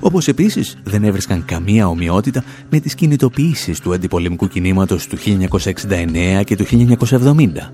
Όπως 0.00 0.28
επίσης 0.28 0.76
δεν 0.82 1.04
έβρισκαν 1.04 1.44
καμία 1.44 1.88
ομοιότητα 1.88 2.44
με 2.70 2.80
τις 2.80 2.94
κινητοποιήσεις 2.94 3.80
του 3.80 3.94
αντιπολεμικού 3.94 4.48
κινήματος 4.48 5.06
του 5.06 5.16
1969 5.16 6.42
και 6.44 6.56
του 6.56 6.64
1970. 6.64 7.72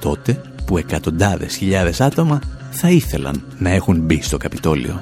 Τότε 0.00 0.40
που 0.66 0.78
εκατοντάδες 0.78 1.56
χιλιάδες 1.56 2.00
άτομα 2.00 2.40
θα 2.70 2.90
ήθελαν 2.90 3.42
να 3.58 3.70
έχουν 3.70 4.00
μπει 4.00 4.22
στο 4.22 4.36
Καπιτόλιο. 4.36 5.00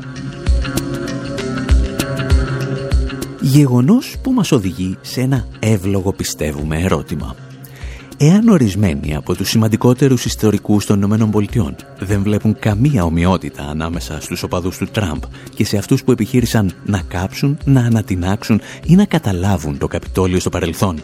Γεγονός 3.46 4.16
που 4.22 4.32
μας 4.32 4.52
οδηγεί 4.52 4.96
σε 5.00 5.20
ένα 5.20 5.46
εύλογο 5.58 6.12
πιστεύουμε 6.12 6.78
ερώτημα. 6.82 7.36
Εάν 8.16 8.48
ορισμένοι 8.48 9.16
από 9.16 9.34
τους 9.34 9.48
σημαντικότερους 9.48 10.24
ιστορικούς 10.24 10.86
των 10.86 11.02
ΗΠΑ 11.02 11.74
δεν 11.98 12.22
βλέπουν 12.22 12.58
καμία 12.58 13.04
ομοιότητα 13.04 13.62
ανάμεσα 13.62 14.20
στους 14.20 14.42
οπαδούς 14.42 14.76
του 14.76 14.86
Τραμπ 14.86 15.22
και 15.54 15.64
σε 15.64 15.76
αυτούς 15.76 16.04
που 16.04 16.12
επιχείρησαν 16.12 16.72
να 16.84 17.02
κάψουν, 17.08 17.58
να 17.64 17.80
ανατινάξουν 17.80 18.60
ή 18.86 18.94
να 18.94 19.04
καταλάβουν 19.04 19.78
το 19.78 19.86
Καπιτόλιο 19.86 20.40
στο 20.40 20.50
παρελθόν, 20.50 21.02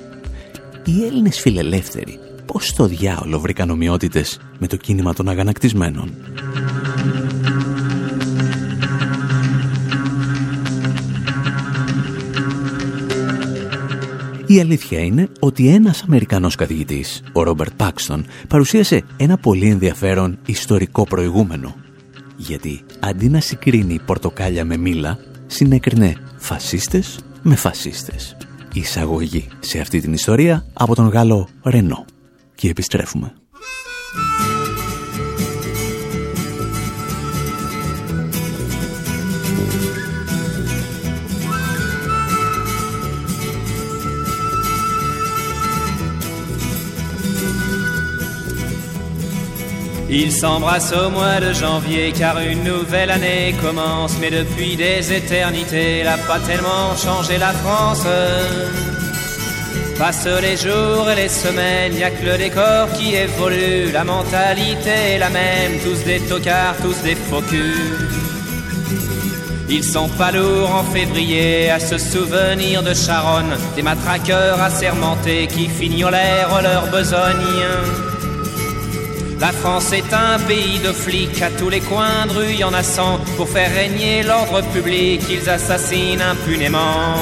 οι 0.85 1.05
Έλληνες 1.05 1.41
φιλελεύθεροι 1.41 2.19
πώς 2.47 2.67
στο 2.67 2.87
διάολο 2.87 3.41
βρήκαν 3.41 3.71
ομοιότητες 3.71 4.39
με 4.59 4.67
το 4.67 4.77
κίνημα 4.77 5.15
των 5.15 5.29
αγανακτισμένων; 5.29 6.15
Η 14.53 14.61
αλήθεια 14.61 14.99
είναι 14.99 15.29
ότι 15.41 15.69
ένας 15.69 16.03
Αμερικανός 16.03 16.55
καθηγητής, 16.55 17.23
ο 17.33 17.43
Ρόμπερτ 17.43 17.73
Πάξτον, 17.77 18.27
παρουσίασε 18.49 19.05
ένα 19.17 19.37
πολύ 19.37 19.69
ενδιαφέρον 19.69 20.39
ιστορικό 20.47 21.05
προηγούμενο. 21.05 21.75
Γιατί 22.37 22.85
αντί 23.01 23.29
να 23.29 23.41
συγκρίνει 23.41 24.01
πορτοκάλια 24.07 24.65
με 24.65 24.77
μήλα, 24.77 25.19
συνέκρινε 25.47 26.17
φασίστες 26.37 27.19
με 27.43 27.57
φασίστες. 27.57 28.37
Εισαγωγή 28.73 29.49
σε 29.61 29.81
αυτή 29.81 30.01
την 30.01 30.13
ιστορία 30.13 30.67
από 30.73 30.95
τον 30.95 31.09
Γάλλο 31.09 31.49
Ρενό. 31.63 32.05
Και 32.55 32.69
επιστρέφουμε. 32.69 33.33
Ils 50.15 50.31
s'embrassent 50.31 50.93
au 50.93 51.09
mois 51.09 51.41
de 51.41 51.55
janvier 51.55 52.13
car 52.13 52.39
une 52.39 52.65
nouvelle 52.65 53.11
année 53.11 53.55
commence. 53.63 54.19
Mais 54.21 54.31
depuis 54.31 54.77
des 54.77 55.11
éternités, 55.11 56.01
elle 56.01 56.05
n'a 56.05 56.19
pas 56.19 56.39
tellement 56.41 56.95
changé 56.95 57.39
la 57.39 57.53
France. 57.53 58.05
Passent 59.99 60.29
les 60.43 60.59
jours 60.59 61.09
et 61.11 61.17
les 61.17 61.31
semaines, 61.31 61.97
y 61.97 62.05
a 62.05 62.11
que 62.11 62.27
le 62.27 62.37
décor 62.37 62.93
qui 62.93 63.15
évolue. 63.15 63.91
La 63.91 64.05
mentalité 64.05 65.15
est 65.15 65.19
la 65.19 65.31
même, 65.31 65.79
tous 65.83 66.05
des 66.05 66.21
tocards, 66.21 66.77
tous 66.83 67.03
des 67.03 67.15
faux 67.15 67.43
Ils 69.71 69.85
sont 69.85 70.11
pas 70.11 70.31
lourds 70.31 70.75
en 70.75 70.85
février 70.85 71.71
à 71.71 71.81
se 71.81 71.97
souvenir 71.97 72.83
de 72.83 72.93
Charonne, 72.93 73.57
des 73.77 73.83
matraqueurs 73.83 74.61
assermentés 74.61 75.47
qui 75.47 75.69
fignolèrent 75.69 76.61
leur 76.61 76.91
besogne. 76.91 78.12
La 79.43 79.51
France 79.51 79.93
est 79.93 80.15
un 80.15 80.39
pays 80.39 80.79
de 80.79 80.93
flics, 80.93 81.43
à 81.43 81.51
tous 81.51 81.69
les 81.69 81.81
coins 81.81 82.27
de 82.29 82.33
rue 82.33 82.53
y 82.53 82.63
en 82.63 82.73
a 82.73 82.85
cent. 82.85 83.19
Pour 83.37 83.49
faire 83.49 83.75
régner 83.75 84.23
l'ordre 84.23 84.63
public, 84.73 85.21
ils 85.29 85.51
assassinent 85.51 86.23
impunément. 86.23 87.17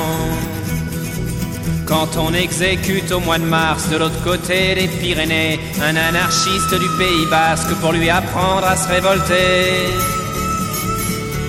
Quand 1.86 2.18
on 2.18 2.34
exécute 2.34 3.10
au 3.10 3.20
mois 3.20 3.38
de 3.38 3.46
mars 3.46 3.88
de 3.88 3.96
l'autre 3.96 4.22
côté 4.22 4.74
des 4.74 4.88
Pyrénées 4.88 5.58
un 5.80 5.96
anarchiste 5.96 6.74
du 6.74 6.88
Pays 6.98 7.24
Basque 7.30 7.74
pour 7.80 7.92
lui 7.92 8.10
apprendre 8.10 8.66
à 8.66 8.76
se 8.76 8.86
révolter. 8.86 9.88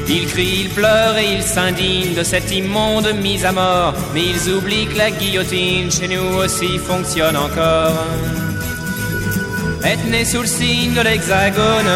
Il 0.08 0.26
crie, 0.28 0.62
il 0.62 0.70
pleure 0.70 1.18
et 1.18 1.34
il 1.34 1.44
s'indigne 1.44 2.14
de 2.14 2.24
cette 2.24 2.50
immonde 2.50 3.12
mise 3.22 3.44
à 3.44 3.52
mort, 3.52 3.94
mais 4.14 4.24
ils 4.24 4.54
oublient 4.54 4.88
que 4.88 4.98
la 4.98 5.12
guillotine 5.12 5.92
chez 5.92 6.08
nous 6.08 6.38
aussi 6.38 6.78
fonctionne 6.78 7.36
encore. 7.36 8.41
Être 9.84 10.06
né 10.10 10.26
sous 10.26 10.42
le 10.42 10.48
signe 10.48 10.94
de 10.94 11.02
l'hexagone, 11.02 11.94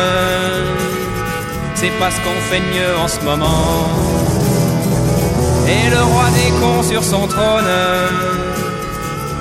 c'est 1.75 1.95
pas 1.99 2.09
ce 2.09 2.19
qu'on 2.23 2.39
fait 2.49 2.59
de 2.59 2.69
mieux 2.73 2.93
en 3.03 3.07
ce 3.07 3.19
moment. 3.21 3.89
Et 5.67 5.89
le 5.89 6.01
roi 6.11 6.27
des 6.39 6.51
cons 6.59 6.83
sur 6.83 7.03
son 7.03 7.27
trône, 7.27 7.73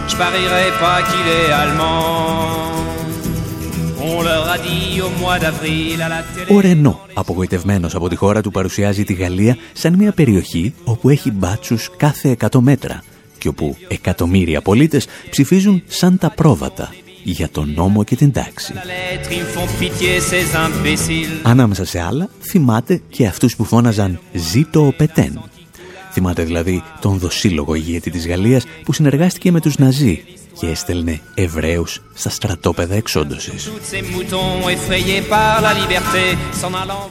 je 0.09 0.16
parierais 0.16 0.72
pas 0.80 0.98
qu'il 1.09 1.26
est 1.40 1.52
allemand. 1.52 2.64
Ο 6.48 6.61
Ρενό, 6.61 7.00
απογοητευμένος 7.14 7.94
από 7.94 8.09
τη 8.09 8.16
χώρα 8.16 8.40
του, 8.40 8.50
παρουσιάζει 8.50 9.04
τη 9.04 9.12
Γαλλία 9.12 9.57
σαν 9.72 9.94
μια 9.94 10.12
περιοχή 10.12 10.74
όπου 10.85 11.09
έχει 11.09 11.30
μπάτσους 11.30 11.90
κάθε 11.96 12.37
100 12.40 12.59
μέτρα 12.61 13.02
και 13.38 13.48
όπου 13.48 13.76
εκατομμύρια 13.88 14.61
πολίτες 14.61 15.07
ψηφίζουν 15.30 15.83
σαν 15.87 16.18
τα 16.18 16.30
πρόβατα 16.30 16.92
για 17.25 17.49
τον 17.49 17.73
νόμο 17.75 18.05
και 18.05 18.17
την 18.17 18.33
τάξη. 18.33 18.73
Ανάμεσα 21.43 21.85
σε 21.85 22.01
άλλα, 22.01 22.29
θυμάται 22.41 23.03
και 23.09 23.27
αυτούς 23.27 23.57
που 23.57 23.65
φώναζαν 23.65 24.21
«Ζήτω 24.33 24.87
ο 24.87 24.93
Πετέν». 24.93 25.43
Θυμάται 26.13 26.43
δηλαδή 26.43 26.83
τον 27.01 27.19
δοσύλλογο 27.19 27.75
ηγέτη 27.75 28.11
της 28.11 28.27
Γαλλίας 28.27 28.65
που 28.85 28.93
συνεργάστηκε 28.93 29.53
με 29.53 29.61
τους 29.61 29.79
Ναζί 29.79 30.25
και 30.59 30.67
έστελνε 30.67 31.21
Εβραίους 31.35 32.03
στα 32.15 32.31
στρατόπεδα 32.31 32.95
εξόντωσης. 32.95 33.71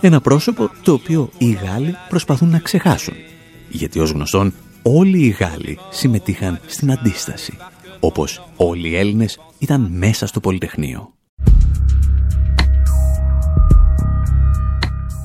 Ένα 0.01 0.21
πρόσωπο 0.21 0.71
το 0.83 0.93
οποίο 0.93 1.29
οι 1.37 1.51
Γάλλοι 1.51 1.95
προσπαθούν 2.09 2.49
να 2.49 2.59
ξεχάσουν. 2.59 3.13
Γιατί 3.69 3.99
ως 3.99 4.11
γνωστόν 4.11 4.53
όλοι 4.81 5.19
οι 5.19 5.29
Γάλλοι 5.29 5.79
συμμετείχαν 5.89 6.59
στην 6.65 6.91
αντίσταση 6.91 7.57
όπως 8.03 8.49
όλοι 8.57 8.89
οι 8.89 8.95
Έλληνες 8.95 9.39
ήταν 9.57 9.87
μέσα 9.91 10.27
στο 10.27 10.39
Πολυτεχνείο. 10.39 11.13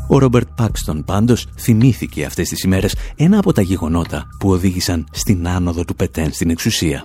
Ο 0.08 0.18
Ρόμπερτ 0.18 0.48
Πάξτον 0.56 1.04
πάντως 1.04 1.46
θυμήθηκε 1.58 2.24
αυτές 2.24 2.48
τις 2.48 2.62
ημέρες 2.62 2.94
ένα 3.16 3.38
από 3.38 3.52
τα 3.52 3.62
γεγονότα 3.62 4.26
που 4.38 4.50
οδήγησαν 4.50 5.06
στην 5.10 5.48
άνοδο 5.48 5.84
του 5.84 5.94
Πετέν 5.94 6.32
στην 6.32 6.50
εξουσία. 6.50 7.04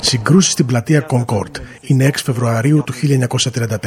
Συγκρούσεις 0.00 0.52
στην 0.52 0.66
πλατεία 0.66 1.00
Κονκόρτ. 1.00 1.56
Είναι 1.80 2.10
6 2.12 2.16
Φεβρουαρίου 2.24 2.82
του 2.86 2.92
1934. 2.92 3.78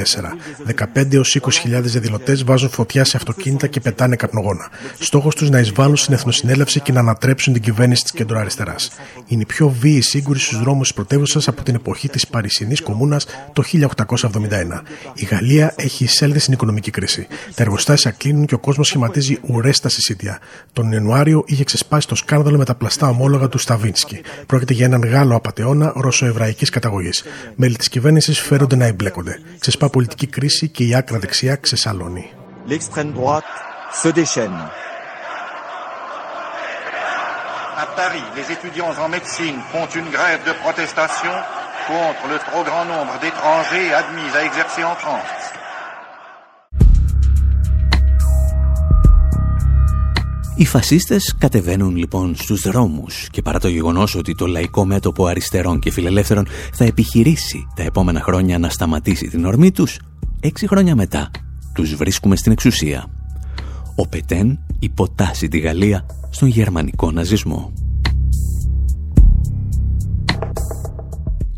15 0.95 1.13
έως 1.13 1.37
20.000 1.41 1.81
διαδηλωτές 1.81 2.43
βάζουν 2.43 2.69
φωτιά 2.69 3.03
σε 3.03 3.17
αυτοκίνητα 3.17 3.67
και 3.67 3.79
πετάνε 3.79 4.15
καπνογόνα. 4.15 4.69
Στόχος 4.99 5.35
τους 5.35 5.49
να 5.49 5.59
εισβάλλουν 5.59 5.95
στην 5.95 6.13
Εθνοσυνέλευση 6.13 6.79
και 6.79 6.91
να 6.91 6.99
ανατρέψουν 6.99 7.53
την 7.53 7.61
κυβέρνηση 7.61 8.03
της 8.03 8.11
κεντροαριστεράς. 8.11 8.91
Είναι 9.27 9.41
η 9.41 9.45
πιο 9.45 9.69
βίαιη 9.69 10.01
σύγκρουση 10.01 10.45
στους 10.45 10.59
δρόμους 10.59 10.87
της 10.87 10.95
πρωτεύουσα 10.95 11.49
από 11.49 11.63
την 11.63 11.75
εποχή 11.75 12.09
της 12.09 12.27
Παρισινής 12.27 12.81
Κομμούνας 12.81 13.25
το 13.53 13.63
1871. 13.63 14.81
Η 15.13 15.25
Γαλλία 15.25 15.73
έχει 15.77 16.03
εισέλθει 16.03 16.39
στην 16.39 16.53
οικονομική 16.53 16.91
κρίση. 16.91 17.27
Τα 17.55 17.63
εργοστάσια 17.63 18.11
κλείνουν 18.11 18.45
και 18.45 18.55
ο 18.55 18.59
κόσμος 18.59 18.87
σχηματίζει 18.87 19.37
ουρές 19.41 19.75
στα 19.75 19.89
συσίτια. 19.89 20.39
Τον 20.73 20.91
Ιανουάριο 20.91 21.43
είχε 21.45 21.63
ξεσπάσει 21.63 22.07
το 22.07 22.15
σκάνδαλο 22.15 22.57
με 22.57 22.65
τα 22.65 22.75
πλαστά 22.75 23.07
ομόλογα 23.07 23.49
του 23.49 23.57
Σταβίνσκι. 23.57 24.21
Πρόκειται 24.45 24.73
για 24.73 24.85
έναν 24.85 25.03
Γάλλο 25.03 25.35
απαταιώνα 25.35 25.93
ρωσοεβραϊκής 25.95 26.69
καταγωγής. 26.69 27.23
Μέλη 27.55 27.75
της 27.75 27.89
κυβέρνησης 27.89 28.39
φέρονται 28.39 28.75
να 28.75 28.85
εμπλέκονται. 28.85 29.39
Ξεσπά 29.59 29.89
πολιτική 29.89 30.27
κρίση 30.27 30.67
και 30.67 30.83
η 30.83 30.95
άκρα 30.95 31.19
δεξιά 31.19 31.59
Paris, 37.95 38.23
les 38.35 38.51
étudiants 38.51 38.93
en 38.99 39.07
médecine 39.07 39.55
font 39.71 39.87
une 39.87 40.09
grève 40.09 40.43
de 40.45 40.51
protestation 40.51 41.31
contre 41.87 42.27
le 42.27 42.37
trop 42.39 42.63
grand 42.63 42.85
nombre 42.85 43.17
d'étrangers 43.21 43.93
admis 43.93 44.29
à 44.35 44.43
exercer 44.43 44.83
en 44.83 44.95
France. 44.95 45.54
Οι 50.57 50.65
φασίστες 50.65 51.35
κατεβαίνουν 51.37 51.95
λοιπόν 51.95 52.35
στους 52.35 52.61
δρόμους 52.61 53.27
και 53.31 53.41
παρά 53.41 53.59
το 53.59 53.67
γεγονός 53.67 54.15
ότι 54.15 54.35
το 54.35 54.47
λαϊκό 54.47 54.85
μέτωπο 54.85 55.25
αριστερών 55.25 55.79
και 55.79 55.91
φιλελεύθερων 55.91 56.47
θα 56.73 56.85
επιχειρήσει 56.85 57.67
τα 57.75 57.83
επόμενα 57.83 58.21
χρόνια 58.21 58.59
να 58.59 58.69
σταματήσει 58.69 59.27
την 59.27 59.45
ορμή 59.45 59.71
τους, 59.71 59.99
έξι 60.39 60.67
χρόνια 60.67 60.95
μετά 60.95 61.31
τους 61.73 61.95
βρίσκουμε 61.95 62.35
στην 62.35 62.51
εξουσία. 62.51 63.05
Ο 63.95 64.07
Πετέν 64.07 64.59
υποτάσσει 64.79 65.47
τη 65.47 65.59
Γαλλία 65.59 66.05
στον 66.29 66.47
γερμανικό 66.47 67.11
ναζισμό. 67.11 67.73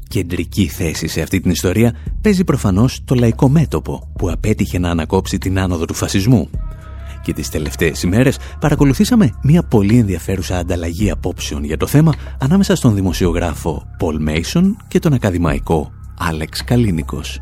Κεντρική 0.08 0.68
θέση 0.68 1.08
σε 1.08 1.22
αυτή 1.22 1.40
την 1.40 1.52
ιστορία 1.52 1.94
παίζει 2.22 2.44
προφανώς 2.44 3.02
το 3.06 3.16
λαϊκό 3.16 3.50
μέτωπο 3.50 4.12
που 4.18 4.30
απέτυχε 4.30 4.80
να 4.80 4.90
ανακόψει 4.90 5.38
την 5.38 5.60
άνοδο 5.60 5.86
του 5.86 5.94
φασισμού 5.94 6.50
και 7.28 7.34
τις 7.34 7.50
τελευταίες 7.50 8.04
ημέρες 8.04 8.38
παρακολουθήσαμε 8.60 9.30
μια 9.42 9.64
πολύ 9.64 9.98
ενδιαφέρουσα 9.98 10.58
ανταλλαγή 10.58 11.12
απόψεων 11.12 11.64
για 11.64 11.78
το 11.78 11.88
θέμα 11.88 12.14
ανάμεσα 12.40 12.76
στον 12.76 12.96
δημοσιογράφο 12.96 13.84
Paul 14.00 14.30
Mason 14.30 14.64
και 14.88 15.00
τον 15.00 15.14
ακαδημαϊκό 15.14 15.92
Άλεξ 16.18 16.64
Καλίνικος. 16.64 17.40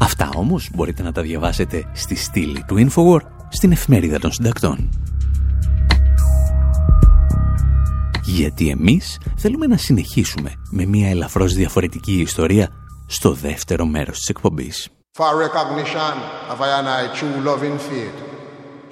Αυτά 0.00 0.30
όμως 0.34 0.70
μπορείτε 0.74 1.02
να 1.02 1.12
τα 1.12 1.22
διαβάσετε 1.22 1.84
στη 1.92 2.14
στήλη 2.14 2.64
του 2.66 2.88
Infowar 2.88 3.20
στην 3.48 3.72
εφημερίδα 3.72 4.18
των 4.18 4.32
συντακτών. 4.32 4.88
Γιατί 8.24 8.68
εμείς 8.68 9.18
θέλουμε 9.36 9.66
να 9.66 9.76
συνεχίσουμε 9.76 10.52
με 10.70 10.84
μια 10.84 11.08
ελαφρώς 11.08 11.54
διαφορετική 11.54 12.20
ιστορία 12.20 12.68
στο 13.06 13.32
δεύτερο 13.32 13.86
μέρος 13.86 14.18
της 14.18 14.28
εκπομπής. 14.28 14.88
For 15.18 15.32
recognition 15.46 16.14
of 16.52 16.58
I 16.60 17.08
true 17.18 17.36
loving 17.50 17.78
faith. 17.88 18.35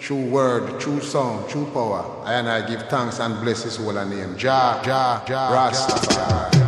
True 0.04 0.26
word, 0.26 0.78
true 0.78 1.00
song, 1.00 1.48
true 1.48 1.64
power. 1.72 2.04
I 2.24 2.34
And 2.34 2.46
I 2.46 2.68
give 2.68 2.82
thanks 2.90 3.20
and 3.20 3.40
bless 3.40 3.62
his 3.62 3.76
holy 3.76 4.04
name. 4.04 4.36
Jah, 4.36 4.82
Jah, 4.84 5.24
Jah, 5.26 5.50
Rastafari. 5.50 6.63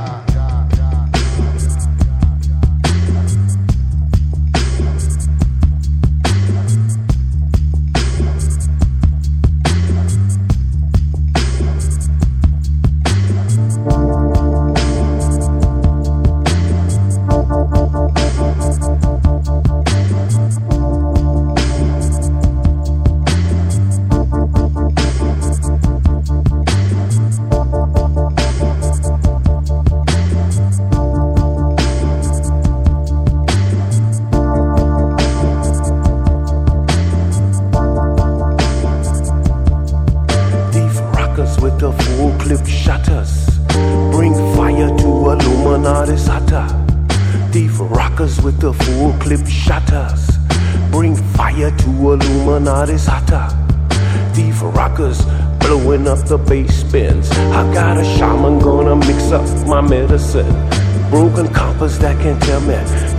That 62.00 62.20
can 62.20 62.38
tell 62.40 62.60
me 62.60 62.74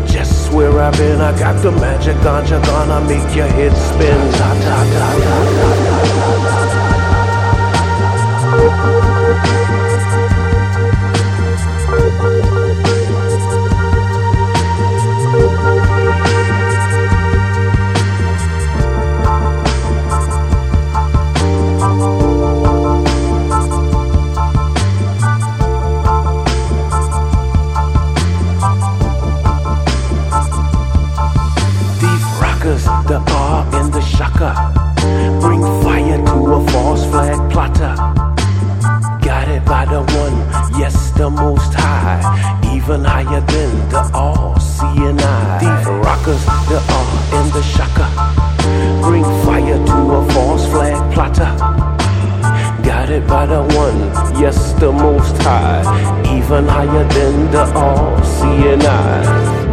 just 0.07 0.53
where 0.53 0.79
I've 0.79 0.93
been. 0.97 1.19
I 1.19 1.37
got 1.37 1.61
the 1.61 1.71
magic 1.71 2.15
ganja 2.17 2.63
gonna 2.65 3.01
make 3.07 3.35
your 3.35 3.47
head 3.47 3.73
spin. 3.75 4.31
Ta 4.33 4.53
ta 4.63 4.77
ta 9.01 9.06
Most 55.27 55.41
High, 55.41 56.37
even 56.37 56.67
higher 56.67 57.03
than 57.09 57.51
the 57.51 57.65
all-seeing 57.73 58.81
eye. 58.81 59.66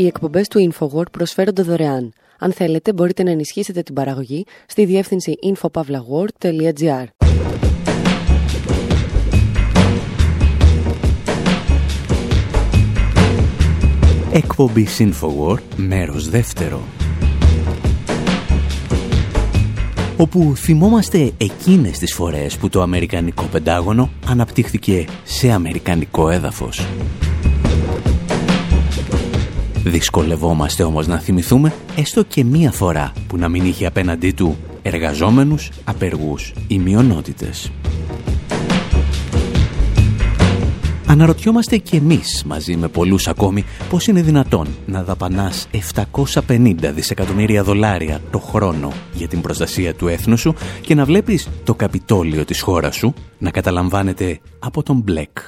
Οι 0.00 0.06
εκπομπές 0.06 0.48
του 0.48 0.72
InfoWord 0.72 1.10
προσφέρονται 1.12 1.62
δωρεάν. 1.62 2.12
Αν 2.38 2.52
θέλετε, 2.52 2.92
μπορείτε 2.92 3.22
να 3.22 3.30
ενισχύσετε 3.30 3.82
την 3.82 3.94
παραγωγή 3.94 4.44
στη 4.66 4.84
διεύθυνση 4.84 5.34
infopavlagor.gr. 5.42 7.04
Εκπομπή 14.32 14.86
InfoWord, 14.98 15.62
μέρος 15.76 16.28
δεύτερο. 16.28 16.82
όπου 20.16 20.52
θυμόμαστε 20.56 21.32
εκείνες 21.36 21.98
τις 21.98 22.14
φορές 22.14 22.56
που 22.56 22.68
το 22.68 22.82
Αμερικανικό 22.82 23.44
Πεντάγωνο 23.44 24.10
αναπτύχθηκε 24.26 25.04
σε 25.24 25.50
Αμερικανικό 25.50 26.30
έδαφος. 26.30 26.86
Δυσκολευόμαστε 29.84 30.82
όμως 30.82 31.06
να 31.06 31.18
θυμηθούμε 31.18 31.72
έστω 31.96 32.24
και 32.24 32.44
μία 32.44 32.72
φορά 32.72 33.12
που 33.26 33.36
να 33.36 33.48
μην 33.48 33.64
είχε 33.64 33.86
απέναντί 33.86 34.30
του 34.30 34.56
εργαζόμενους, 34.82 35.70
απεργούς 35.84 36.52
ή 36.68 36.78
μειονότητες. 36.78 37.70
Αναρωτιόμαστε 41.06 41.76
και 41.76 41.96
εμείς 41.96 42.44
μαζί 42.46 42.76
με 42.76 42.88
πολλούς 42.88 43.28
ακόμη 43.28 43.64
πώς 43.88 44.06
είναι 44.06 44.22
δυνατόν 44.22 44.66
να 44.86 45.02
δαπανάς 45.02 45.68
750 46.46 46.74
δισεκατομμύρια 46.94 47.62
δολάρια 47.62 48.20
το 48.30 48.38
χρόνο 48.38 48.92
για 49.12 49.28
την 49.28 49.40
προστασία 49.40 49.94
του 49.94 50.08
έθνους 50.08 50.40
σου 50.40 50.54
και 50.80 50.94
να 50.94 51.04
βλέπεις 51.04 51.48
το 51.64 51.74
καπιτόλιο 51.74 52.44
της 52.44 52.60
χώρας 52.60 52.96
σου 52.96 53.14
να 53.38 53.50
καταλαμβάνεται 53.50 54.40
από 54.58 54.82
τον 54.82 54.96
Μπλεκ. 54.96 55.38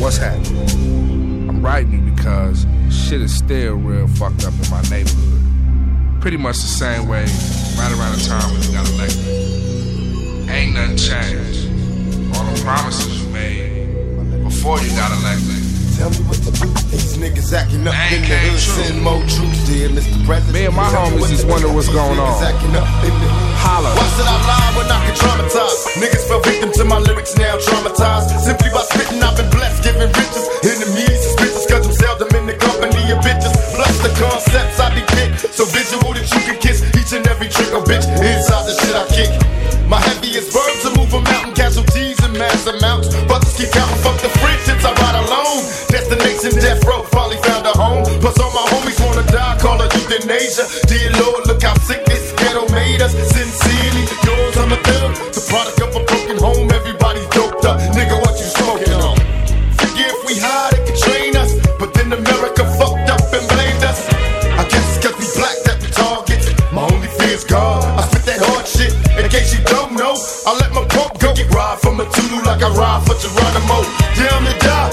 What's 0.00 0.18
happening? 0.18 1.48
I'm 1.48 1.62
writing 1.64 1.92
you 1.92 2.12
because 2.12 2.66
shit 2.90 3.20
is 3.22 3.34
still 3.34 3.74
real 3.74 4.06
fucked 4.06 4.44
up 4.44 4.52
in 4.52 4.70
my 4.70 4.82
neighborhood. 4.90 6.20
Pretty 6.20 6.36
much 6.36 6.56
the 6.56 6.62
same 6.62 7.08
way 7.08 7.24
right 7.78 7.92
around 7.92 8.18
the 8.18 8.24
time 8.28 8.52
when 8.52 8.62
you 8.62 8.72
got 8.72 8.88
elected. 8.90 10.50
Ain't 10.50 10.74
nothing 10.74 10.96
changed. 10.96 12.36
All 12.36 12.44
the 12.44 12.60
promises 12.62 13.22
you 13.22 13.28
made 13.30 14.44
before 14.44 14.78
you 14.80 14.90
got 14.90 15.10
elected. 15.20 15.63
Tell 15.94 16.10
me 16.10 16.26
what 16.26 16.42
to 16.42 16.50
do. 16.50 16.66
These 16.90 17.22
niggas 17.22 17.54
acting 17.54 17.86
up 17.86 17.94
in 18.10 18.26
the 18.26 18.34
hood. 18.34 18.58
Send 18.58 18.98
more 18.98 19.22
troops, 19.30 19.62
dear 19.70 19.86
Mr. 19.94 20.18
President. 20.26 20.54
Me 20.54 20.66
and 20.66 20.74
my 20.74 20.90
homies 20.90 21.30
just 21.30 21.46
wonder 21.46 21.70
what's 21.70 21.86
going 21.86 22.18
on. 22.18 22.34
Holla. 23.62 23.94
Why 23.94 24.06
should 24.18 24.26
I 24.26 24.38
lie 24.42 24.70
when 24.74 24.90
I 24.90 24.98
can 25.06 25.14
traumatize? 25.14 25.94
Niggas 25.94 26.26
fell 26.26 26.42
victim 26.42 26.74
to 26.82 26.84
my 26.84 26.98
lyrics, 26.98 27.38
now 27.38 27.54
traumatized. 27.62 28.34
Simply 28.42 28.74
by 28.74 28.82
spitting, 28.90 29.22
I've 29.22 29.38
been 29.38 29.46
blessed, 29.54 29.86
giving 29.86 30.10
riches. 30.10 30.44
Enemies, 30.66 31.14
suspicious, 31.30 31.64
cause 31.70 31.86
I'm 31.86 31.94
seldom 31.94 32.30
in 32.42 32.50
the 32.50 32.58
company 32.58 32.98
of 33.14 33.22
bitches. 33.22 33.54
Plus 33.78 33.94
the 34.02 34.10
concepts 34.18 34.82
I 34.82 34.90
be 34.98 35.06
kick. 35.14 35.30
So 35.54 35.62
visual 35.70 36.10
that 36.18 36.26
you 36.26 36.42
can 36.42 36.58
kiss 36.58 36.82
each 36.98 37.14
and 37.14 37.22
every 37.30 37.46
trick, 37.46 37.70
oh 37.70 37.86
bitch. 37.86 38.02
Inside 38.18 38.66
the 38.66 38.74
shit 38.82 38.98
I 38.98 39.06
kick. 39.14 39.30
My 39.86 40.00
heaviest 40.00 40.50
verbs 40.50 40.82
to 40.82 40.90
move 40.98 41.14
a 41.14 41.20
mountain, 41.22 41.54
casualties 41.54 42.18
in 42.24 42.32
mass 42.34 42.66
amounts. 42.66 43.14
Row, 46.84 47.02
finally 47.10 47.40
found 47.42 47.66
a 47.66 47.72
home. 47.72 48.04
Plus 48.20 48.38
all 48.38 48.52
my 48.52 48.64
homies 48.72 48.98
wanna 49.04 49.24
die, 49.32 49.56
call 49.58 49.80
it 49.80 49.92
euthanasia. 49.94 50.64
Dear 50.86 51.10
Lord, 51.20 51.46
look 51.46 51.62
how 51.62 51.74
sick 51.88 52.04
this 52.04 52.32
ghetto 52.36 52.68
made 52.72 53.00
us. 53.00 53.12
Sincerely, 53.12 54.04
yours, 54.24 54.56
I'm 54.56 54.72
a 54.72 54.78
thug. 54.84 55.10
The 55.32 55.42
product 55.48 55.80
of 55.80 55.96
a 55.96 56.02
broken 56.04 56.38
home, 56.38 56.70
everybody's 56.70 57.28
doped 57.28 57.64
up. 57.64 57.80
Nigga, 57.96 58.16
what 58.20 58.34
you 58.38 58.48
smoking 58.60 59.00
on? 59.00 59.16
Figure 59.80 60.08
if 60.12 60.20
we 60.28 60.38
hide, 60.38 60.74
it 60.74 60.84
could 60.86 60.98
train 61.00 61.36
us. 61.36 61.52
But 61.78 61.94
then 61.94 62.12
America 62.12 62.62
fucked 62.78 63.08
up 63.10 63.24
and 63.32 63.44
blamed 63.48 63.84
us. 63.84 64.00
I 64.60 64.62
guess 64.68 64.84
it's 64.96 65.00
cause 65.00 65.16
we 65.18 65.26
black 65.40 65.56
that 65.64 65.78
we 65.80 65.88
targets. 65.88 66.46
My 66.72 66.82
only 66.84 67.08
fear 67.18 67.34
is 67.34 67.44
God. 67.44 67.82
I 67.98 68.02
spit 68.08 68.24
that 68.28 68.40
hard 68.44 68.66
shit. 68.68 68.92
In 69.16 69.24
case 69.30 69.56
you 69.56 69.62
don't 69.64 69.92
know, 69.96 70.14
I 70.46 70.52
let 70.60 70.72
my 70.72 70.84
pump 70.88 71.18
go. 71.18 71.32
Ride 71.54 71.78
from 71.78 72.00
a 72.00 72.04
Tulu 72.10 72.42
like 72.42 72.62
I 72.62 72.70
ride 72.74 73.02
for 73.06 73.14
Geronimo. 73.14 73.86
Down 74.18 74.42
to 74.42 74.54
die 74.58 74.90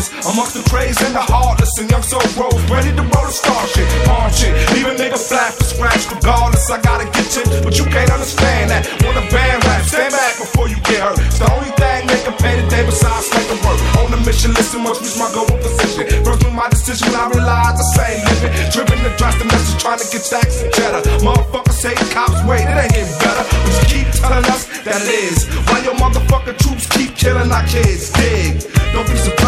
darkness. 0.00 0.26
Amongst 0.26 0.54
the 0.54 0.64
crazy 0.70 1.04
and 1.04 1.14
the 1.14 1.20
heartless. 1.20 1.70
And 1.78 1.90
young 1.90 2.02
soul 2.02 2.22
rose, 2.36 2.56
ready 2.70 2.90
to 2.94 3.02
roll 3.02 3.26
the 3.26 3.32
star 3.32 3.66
shit. 3.68 3.86
Pawn 4.06 4.30
shit. 4.32 4.52
a 4.52 4.92
nigga 4.96 5.18
flat 5.18 5.52
for 5.54 5.64
scratch. 5.64 6.08
Regardless, 6.10 6.70
I 6.70 6.80
gotta 6.80 7.04
get 7.12 7.28
you. 7.36 7.44
But 7.62 7.76
you 7.78 7.84
can't 7.84 8.10
understand 8.10 8.70
that. 8.70 8.86
Want 9.04 9.16
a 9.18 9.24
band 9.30 9.64
rap, 9.64 9.82
stand 9.84 10.12
back 10.12 10.38
before 10.38 10.68
you 10.68 10.76
get 10.88 11.00
hurt. 11.04 11.18
It's 11.20 11.38
the 11.38 11.50
only 11.52 11.72
thing 11.76 12.06
they 12.06 12.20
can 12.24 12.36
pay 12.38 12.56
today 12.60 12.84
besides 12.84 13.28
making 13.32 13.60
work. 13.64 13.78
On 14.00 14.12
a 14.12 14.20
mission, 14.24 14.52
listen, 14.54 14.82
once 14.84 15.00
reach 15.00 15.18
my 15.18 15.28
goal 15.32 15.48
position. 15.60 16.08
First 16.24 16.44
with 16.44 16.54
my 16.54 16.68
decision, 16.70 17.12
I 17.14 17.28
realize 17.30 17.76
the 17.76 17.88
same 17.96 18.20
living. 18.28 18.52
Driven 18.72 18.98
to 19.04 19.10
dress 19.16 19.36
the 19.38 19.46
message, 19.46 19.76
trying 19.80 20.00
to 20.00 20.08
get 20.08 20.22
stacks 20.24 20.62
and 20.62 20.72
cheddar. 20.72 21.02
Motherfuckers 21.24 21.78
say 21.80 21.94
cops 22.12 22.40
wait, 22.48 22.64
it 22.64 22.76
ain't 22.76 22.92
getting 22.92 23.18
better. 23.20 23.44
But 23.44 23.72
you 23.76 23.84
keep 23.88 24.08
telling 24.16 24.44
us 24.48 24.64
that 24.84 25.00
it 25.00 25.10
is. 25.28 25.48
Why 25.68 25.80
your 25.84 25.96
motherfucking 25.96 26.56
troops 26.58 26.86
keep 26.88 27.16
killing 27.16 27.50
our 27.52 27.64
kids? 27.66 28.12
Dig. 28.12 28.64
Don't 28.92 29.06
be 29.06 29.16
surprised 29.16 29.39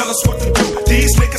tell 0.00 0.08
us 0.08 0.26
what 0.26 0.40
to 0.40 0.50
do. 0.50 0.64
These 0.86 1.12
niggas 1.20 1.29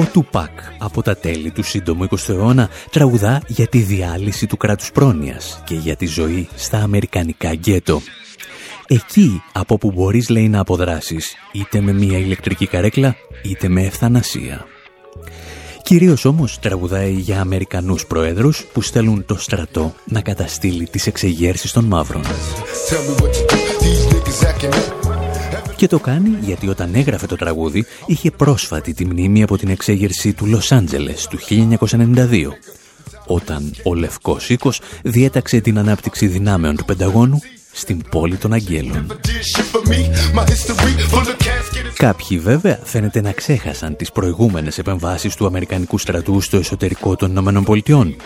Ο 0.00 0.04
Τουπάκ 0.12 0.50
από 0.78 1.02
τα 1.02 1.16
τέλη 1.16 1.50
του 1.50 1.62
σύντομου 1.62 2.08
20ου 2.10 2.28
αιώνα 2.28 2.68
τραγουδά 2.90 3.42
για 3.46 3.66
τη 3.66 3.78
διάλυση 3.78 4.46
του 4.46 4.56
κράτους 4.56 4.92
πρόνοιας 4.92 5.62
και 5.64 5.74
για 5.74 5.96
τη 5.96 6.06
ζωή 6.06 6.48
στα 6.54 6.78
αμερικανικά 6.78 7.52
γκέτο. 7.52 8.00
Εκεί 8.86 9.42
από 9.52 9.78
που 9.78 9.92
μπορείς 9.92 10.28
λέει 10.28 10.48
να 10.48 10.60
αποδράσεις 10.60 11.34
είτε 11.52 11.80
με 11.80 11.92
μια 11.92 12.18
ηλεκτρική 12.18 12.66
καρέκλα 12.66 13.16
είτε 13.42 13.68
με 13.68 13.82
ευθανασία. 13.82 14.66
Κυρίως 15.82 16.24
όμως 16.24 16.58
τραγουδάει 16.58 17.12
για 17.12 17.40
Αμερικανούς 17.40 18.06
προέδρους 18.06 18.64
που 18.72 18.82
στέλνουν 18.82 19.24
το 19.26 19.38
στρατό 19.38 19.94
να 20.04 20.20
καταστήλει 20.20 20.88
τις 20.88 21.06
εξεγέρσεις 21.06 21.72
των 21.72 21.84
μαύρων. 21.84 22.22
Και 25.80 25.88
το 25.88 25.98
κάνει 25.98 26.38
γιατί 26.40 26.68
όταν 26.68 26.94
έγραφε 26.94 27.26
το 27.26 27.36
τραγούδι 27.36 27.86
είχε 28.06 28.30
πρόσφατη 28.30 28.94
τη 28.94 29.04
μνήμη 29.04 29.42
από 29.42 29.56
την 29.58 29.68
εξέγερση 29.68 30.32
του 30.32 30.46
Λος 30.46 30.72
Άντζελες 30.72 31.26
του 31.26 31.38
1992 31.48 32.46
όταν 33.26 33.72
ο 33.84 33.94
Λευκός 33.94 34.50
Οίκος 34.50 34.80
διέταξε 35.02 35.60
την 35.60 35.78
ανάπτυξη 35.78 36.26
δυνάμεων 36.26 36.76
του 36.76 36.84
Πενταγώνου 36.84 37.38
στην 37.72 38.02
πόλη 38.10 38.36
των 38.36 38.52
Αγγέλων. 38.52 39.06
Κάποιοι 41.96 42.38
βέβαια 42.38 42.78
φαίνεται 42.82 43.20
να 43.20 43.32
ξέχασαν 43.32 43.96
τις 43.96 44.12
προηγούμενες 44.12 44.78
επεμβάσεις 44.78 45.34
του 45.34 45.46
Αμερικανικού 45.46 45.98
στρατού 45.98 46.40
στο 46.40 46.56
εσωτερικό 46.56 47.16
των 47.16 47.30
Ηνωμένων 47.30 47.64
Πολιτειών. 47.64 48.16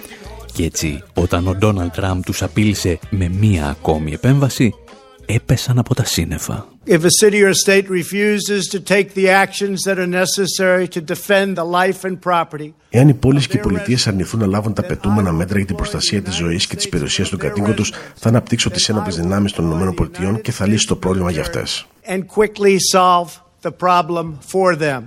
Και 0.52 0.64
έτσι, 0.64 1.02
όταν 1.14 1.48
ο 1.48 1.54
Ντόναλτ 1.54 1.94
Τραμπ 1.94 2.22
τους 2.24 2.42
απείλησε 2.42 2.98
με 3.10 3.28
μία 3.28 3.66
ακόμη 3.68 4.12
επέμβαση, 4.12 4.74
έπεσαν 5.26 5.78
από 5.78 5.94
τα 5.94 6.04
σύννεφα. 6.04 6.66
If 6.86 7.00
a 7.04 7.26
city 7.26 7.42
or 7.42 7.52
state 7.66 7.86
refuses 7.88 8.62
to 8.72 8.78
take 8.80 9.08
the 9.14 9.28
actions 9.44 9.76
that 9.86 9.98
are 9.98 10.06
necessary 10.24 10.86
to 10.88 11.00
defend 11.00 11.56
the 11.56 11.64
life 11.64 12.08
and 12.08 12.18
property, 12.30 12.72
Εάν 12.90 13.08
οι 13.08 13.14
πόλεις 13.14 13.46
και 13.46 13.56
οι 13.56 13.60
πολιτείες 13.60 14.06
αρνηθούν 14.06 14.40
να 14.40 14.46
λάβουν 14.46 14.72
τα 14.72 14.82
πετούμενα 14.82 15.32
μέτρα 15.32 15.56
για 15.56 15.66
την 15.66 15.76
προστασία 15.76 16.22
της 16.22 16.34
ζωής 16.34 16.66
και 16.66 16.76
της 16.76 16.88
περιουσία 16.88 17.28
των 17.28 17.38
κατοίκων 17.38 17.74
του, 17.74 17.84
θα 18.14 18.28
αναπτύξω 18.28 18.70
τις 18.70 18.88
ένοπλες 18.88 19.16
δυνάμεις 19.16 19.52
των 19.52 19.88
ΗΠΑ 19.88 20.38
και 20.42 20.52
θα 20.52 20.66
λύσει 20.66 20.86
το 20.86 20.96
πρόβλημα 20.96 21.30
για 21.30 21.40
αυτές. 21.40 21.86
and 22.06 22.28
quickly 22.28 22.78
solve 22.92 23.40
the 23.62 23.72
problem 23.72 24.38
for 24.52 24.76
them. 24.76 25.02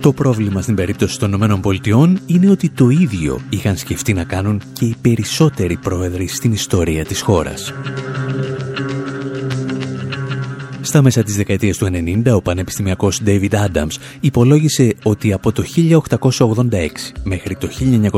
Το 0.00 0.12
πρόβλημα 0.12 0.62
στην 0.62 0.74
περίπτωση 0.74 1.18
των 1.18 1.28
Ηνωμένων 1.28 1.60
Πολιτειών 1.60 2.18
είναι 2.26 2.50
ότι 2.50 2.70
το 2.70 2.88
ίδιο 2.88 3.40
είχαν 3.48 3.76
σκεφτεί 3.76 4.12
να 4.12 4.24
κάνουν 4.24 4.62
και 4.72 4.84
οι 4.84 4.96
περισσότεροι 5.00 5.76
πρόεδροι 5.76 6.26
στην 6.26 6.52
ιστορία 6.52 7.04
της 7.04 7.20
χώρας. 7.20 7.72
Στα 10.80 11.02
μέσα 11.02 11.22
της 11.22 11.36
δεκαετίας 11.36 11.76
του 11.76 11.86
90, 12.24 12.32
ο 12.34 12.42
πανεπιστημιακός 12.42 13.20
David 13.26 13.50
Adams 13.50 13.96
υπολόγισε 14.20 14.94
ότι 15.02 15.32
από 15.32 15.52
το 15.52 15.64
1886 15.76 17.12
μέχρι 17.22 17.56
το 17.56 17.68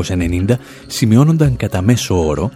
1990 0.07 0.57
σημειώνονταν 0.87 1.55
κατά 1.55 1.81
μέσο 1.81 2.27
όρο 2.27 2.51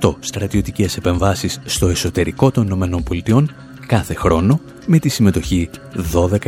18 0.00 0.14
στρατιωτικές 0.18 0.96
επεμβάσεις 0.96 1.60
στο 1.64 1.88
εσωτερικό 1.88 2.50
των 2.50 2.92
ΗΠΑ 3.16 3.44
κάθε 3.86 4.14
χρόνο 4.14 4.60
με 4.86 4.98
τη 4.98 5.08
συμμετοχή 5.08 5.70
12.000 6.12 6.38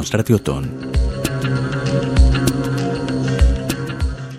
στρατιωτών. 0.00 0.70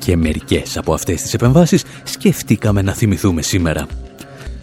Και 0.03 0.17
μερικές 0.17 0.77
από 0.77 0.93
αυτές 0.93 1.21
τις 1.21 1.33
επεμβάσεις 1.33 1.83
σκεφτήκαμε 2.03 2.81
να 2.81 2.93
θυμηθούμε 2.93 3.41
σήμερα. 3.41 3.87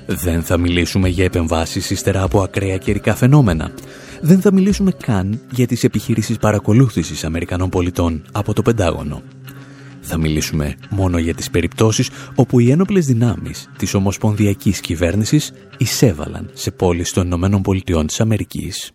Δεν 0.06 0.42
θα 0.42 0.56
μιλήσουμε 0.58 1.08
για 1.08 1.24
επεμβάσεις 1.24 1.90
ύστερα 1.90 2.22
από 2.22 2.42
ακραία 2.42 2.76
καιρικά 2.76 3.14
φαινόμενα. 3.14 3.70
Δεν 4.20 4.40
θα 4.40 4.52
μιλήσουμε 4.52 4.90
καν 4.90 5.40
για 5.50 5.66
τις 5.66 5.84
επιχειρήσεις 5.84 6.36
παρακολούθησης 6.36 7.24
Αμερικανών 7.24 7.68
πολιτών 7.68 8.22
από 8.32 8.52
το 8.52 8.62
Πεντάγωνο. 8.62 9.22
Θα 10.00 10.16
μιλήσουμε 10.16 10.74
μόνο 10.90 11.18
για 11.18 11.34
τις 11.34 11.50
περιπτώσεις 11.50 12.10
όπου 12.34 12.58
οι 12.58 12.70
ένοπλες 12.70 13.06
δυνάμεις 13.06 13.70
της 13.78 13.94
Ομοσπονδιακής 13.94 14.80
Κυβέρνησης 14.80 15.52
εισέβαλαν 15.78 16.50
σε 16.52 16.70
πόλεις 16.70 17.12
των 17.12 17.26
Ηνωμένων 17.26 17.62
Πολιτειών 17.62 18.06
της 18.06 18.20
Αμερικής. 18.20 18.92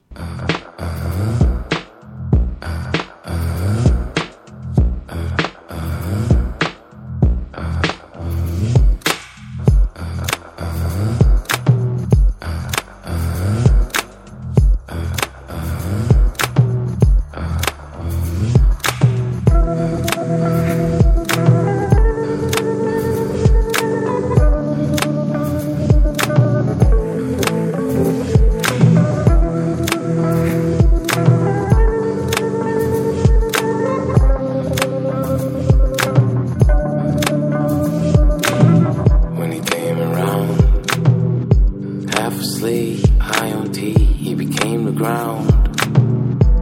High 42.65 43.51
on 43.51 43.71
tea, 43.71 43.93
he 43.93 44.33
became 44.33 44.85
the 44.85 44.91
ground. 44.91 45.47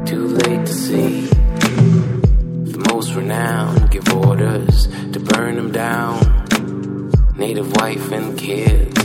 Too 0.05 0.27
late 0.27 0.65
to 0.65 0.73
see. 0.73 1.27
The 1.27 2.85
most 2.91 3.15
renowned 3.15 3.89
give 3.89 4.13
orders 4.13 4.89
to 5.13 5.19
burn 5.21 5.57
him 5.57 5.71
down. 5.71 7.09
Native 7.37 7.71
wife 7.77 8.11
and 8.11 8.37
kids 8.37 9.01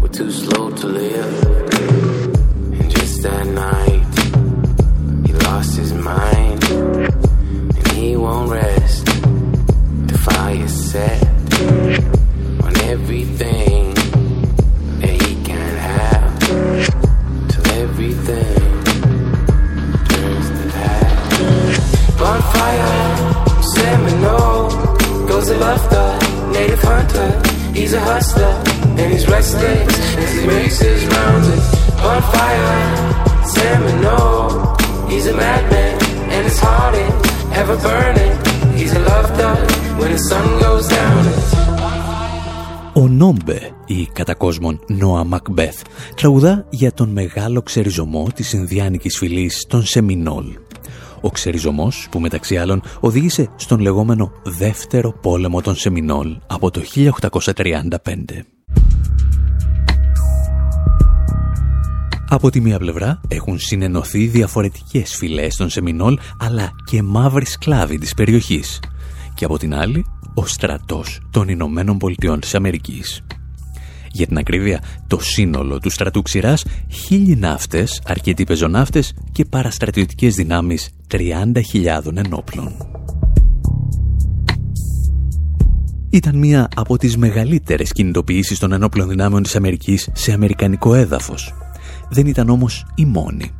were 0.00 0.08
too 0.08 0.32
slow 0.32 0.70
to 0.70 0.86
live. 0.88 1.63
Νόα 44.86 45.24
Μακμπέθ 45.24 45.82
τραγουδά 46.16 46.66
για 46.70 46.92
τον 46.92 47.08
μεγάλο 47.08 47.62
ξεριζωμό 47.62 48.28
της 48.34 48.52
Ινδιάνικης 48.52 49.18
φυλής 49.18 49.64
των 49.68 49.84
Σεμινόλ. 49.84 50.44
Ο 51.20 51.30
ξεριζωμός 51.30 52.06
που 52.10 52.20
μεταξύ 52.20 52.56
άλλων 52.56 52.82
οδήγησε 53.00 53.48
στον 53.56 53.80
λεγόμενο 53.80 54.32
δεύτερο 54.42 55.12
πόλεμο 55.12 55.60
των 55.60 55.74
Σεμινόλ 55.74 56.36
από 56.46 56.70
το 56.70 56.80
1835. 56.94 57.94
Από 62.28 62.50
τη 62.50 62.60
μία 62.60 62.78
πλευρά 62.78 63.20
έχουν 63.28 63.58
συνενωθεί 63.58 64.26
διαφορετικές 64.26 65.16
φυλές 65.16 65.56
των 65.56 65.68
Σεμινόλ 65.68 66.18
αλλά 66.38 66.70
και 66.84 67.02
μαύροι 67.02 67.46
σκλάβοι 67.46 67.98
της 67.98 68.14
περιοχής 68.14 68.80
και 69.34 69.44
από 69.44 69.58
την 69.58 69.74
άλλη 69.74 70.04
ο 70.34 70.46
στρατός 70.46 71.20
των 71.30 71.48
Ηνωμένων 71.48 71.98
Πολιτειών 71.98 72.40
της 72.40 72.54
Αμερικής. 72.54 73.22
Για 74.16 74.26
την 74.26 74.38
ακρίβεια, 74.38 74.82
το 75.06 75.18
σύνολο 75.20 75.78
του 75.78 75.90
στρατού 75.90 76.22
ξηράς, 76.22 76.64
χίλιοι 76.88 77.36
ναύτες, 77.40 78.02
αρκετοί 78.06 78.44
πεζοναύτες 78.44 79.14
και 79.32 79.44
παραστρατιωτικές 79.44 80.34
δυνάμεις 80.34 80.90
30.000 81.10 82.16
ενόπλων. 82.16 82.72
Ήταν 86.10 86.36
μία 86.36 86.68
από 86.76 86.96
τις 86.96 87.16
μεγαλύτερες 87.16 87.92
κινητοποιήσεις 87.92 88.58
των 88.58 88.72
ενόπλων 88.72 89.08
δυνάμεων 89.08 89.42
της 89.42 89.56
Αμερικής 89.56 90.08
σε 90.12 90.32
αμερικανικό 90.32 90.94
έδαφος. 90.94 91.54
Δεν 92.10 92.26
ήταν 92.26 92.48
όμως 92.48 92.86
η 92.94 93.04
μόνη. 93.04 93.50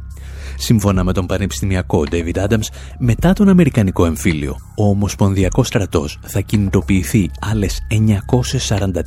Σύμφωνα 0.65 1.05
με 1.05 1.13
τον 1.13 1.27
πανεπιστημιακό 1.27 2.05
David 2.11 2.49
Adams, 2.49 2.67
μετά 2.99 3.33
τον 3.33 3.49
Αμερικανικό 3.49 4.07
εμφύλιο, 4.07 4.57
ο 4.77 4.89
Ομοσπονδιακός 4.89 5.67
στρατός 5.67 6.19
θα 6.23 6.41
κινητοποιηθεί 6.41 7.31
άλλες 7.41 7.81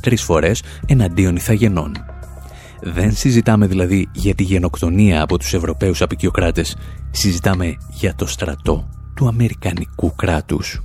943 0.02 0.16
φορές 0.16 0.62
εναντίον 0.86 1.36
Ιθαγενών. 1.36 1.92
Δεν 2.80 3.12
συζητάμε 3.12 3.66
δηλαδή 3.66 4.08
για 4.12 4.34
τη 4.34 4.42
γενοκτονία 4.42 5.22
από 5.22 5.38
τους 5.38 5.54
Ευρωπαίους 5.54 6.02
απεικιοκράτες, 6.02 6.76
συζητάμε 7.10 7.76
για 7.90 8.14
το 8.14 8.26
στρατό 8.26 8.88
του 9.14 9.28
Αμερικανικού 9.28 10.14
κράτους. 10.14 10.82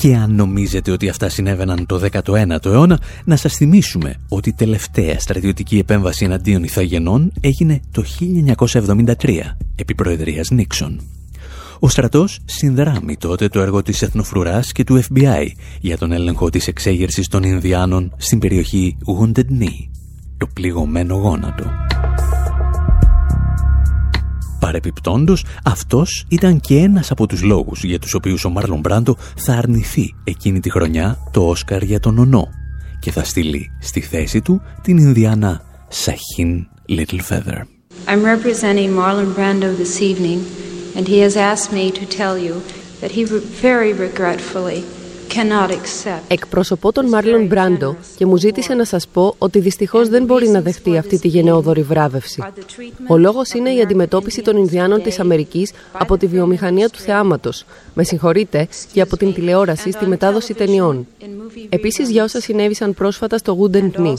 Και 0.00 0.14
αν 0.14 0.34
νομίζετε 0.34 0.90
ότι 0.90 1.08
αυτά 1.08 1.28
συνέβαιναν 1.28 1.86
το 1.86 2.00
19ο 2.12 2.64
αιώνα, 2.64 3.00
να 3.24 3.36
σας 3.36 3.54
θυμίσουμε 3.54 4.14
ότι 4.28 4.48
η 4.48 4.52
τελευταία 4.52 5.18
στρατιωτική 5.18 5.78
επέμβαση 5.78 6.24
εναντίον 6.24 6.62
Ιθαγενών 6.62 7.32
έγινε 7.40 7.80
το 7.90 8.04
1973, 8.64 9.56
επί 9.74 9.94
Προεδρίας 9.94 10.50
Νίξον. 10.50 11.00
Ο 11.78 11.88
στρατός 11.88 12.38
συνδράμει 12.44 13.16
τότε 13.16 13.48
το 13.48 13.60
έργο 13.60 13.82
της 13.82 14.02
Εθνοφρουράς 14.02 14.72
και 14.72 14.84
του 14.84 15.02
FBI 15.02 15.46
για 15.80 15.98
τον 15.98 16.12
έλεγχο 16.12 16.50
της 16.50 16.66
εξέγερσης 16.66 17.28
των 17.28 17.42
Ινδιάνων 17.42 18.14
στην 18.16 18.38
περιοχή 18.38 18.96
Wounded 19.06 19.60
Knee, 19.60 19.88
το 20.36 20.46
πληγωμένο 20.54 21.14
γόνατο. 21.14 21.64
Παρεπιπτόντος, 24.60 25.44
αυτός 25.64 26.24
ήταν 26.28 26.60
και 26.60 26.76
ένας 26.76 27.10
από 27.10 27.26
τους 27.26 27.42
λόγους 27.42 27.84
για 27.84 27.98
τους 27.98 28.14
οποίους 28.14 28.44
ο 28.44 28.50
Μάρλον 28.50 28.80
Μπράντο 28.80 29.16
θα 29.36 29.52
αρνηθεί 29.52 30.14
εκείνη 30.24 30.60
τη 30.60 30.70
χρονιά 30.70 31.18
το 31.30 31.48
Όσκαρ 31.48 31.82
για 31.82 32.00
τον 32.00 32.18
Ονό 32.18 32.48
και 33.00 33.10
θα 33.10 33.24
στείλει 33.24 33.70
στη 33.80 34.00
θέση 34.00 34.40
του 34.40 34.60
την 34.82 34.98
Ινδιάνα 34.98 35.62
Σαχίν 35.88 36.66
Little 36.88 37.20
Feather. 37.30 37.66
I'm 38.06 38.22
representing 38.22 38.90
Marlon 39.00 39.32
Brando 39.36 39.76
this 39.76 40.00
evening 40.00 40.40
and 40.96 41.06
he 41.06 41.18
has 41.26 41.36
asked 41.36 41.70
me 41.72 41.90
to 41.90 42.04
tell 42.20 42.36
you 42.46 42.54
that 43.00 43.10
he 43.16 43.24
very 43.66 43.92
regretfully 44.06 44.97
Εκπροσωπώ 46.28 46.92
τον 46.92 47.08
Μάρλον 47.08 47.46
Μπράντο 47.46 47.96
και 48.16 48.26
μου 48.26 48.36
ζήτησε 48.36 48.74
να 48.74 48.84
σας 48.84 49.08
πω 49.08 49.34
ότι 49.38 49.58
δυστυχώς 49.58 50.08
δεν 50.08 50.24
μπορεί 50.24 50.48
να 50.48 50.60
δεχτεί 50.60 50.98
αυτή 50.98 51.18
τη 51.18 51.28
γενναιόδορη 51.28 51.82
βράβευση. 51.82 52.42
Ο 53.08 53.16
λόγος 53.16 53.50
είναι 53.52 53.70
η 53.70 53.80
αντιμετώπιση 53.80 54.42
των 54.42 54.56
Ινδιάνων 54.56 55.02
της 55.02 55.18
Αμερικής 55.20 55.72
από 55.92 56.16
τη 56.16 56.26
βιομηχανία 56.26 56.88
του 56.88 56.98
θεάματος. 56.98 57.64
Με 57.94 58.02
συγχωρείτε 58.02 58.68
και 58.92 59.00
από 59.00 59.16
την 59.16 59.34
τηλεόραση 59.34 59.90
στη 59.90 60.06
μετάδοση 60.06 60.54
ταινιών. 60.54 61.06
Επίσης 61.68 62.10
για 62.10 62.24
όσα 62.24 62.40
συνέβησαν 62.40 62.94
πρόσφατα 62.94 63.38
στο 63.38 63.58
Wounded 63.60 63.90
Knee. 63.96 64.14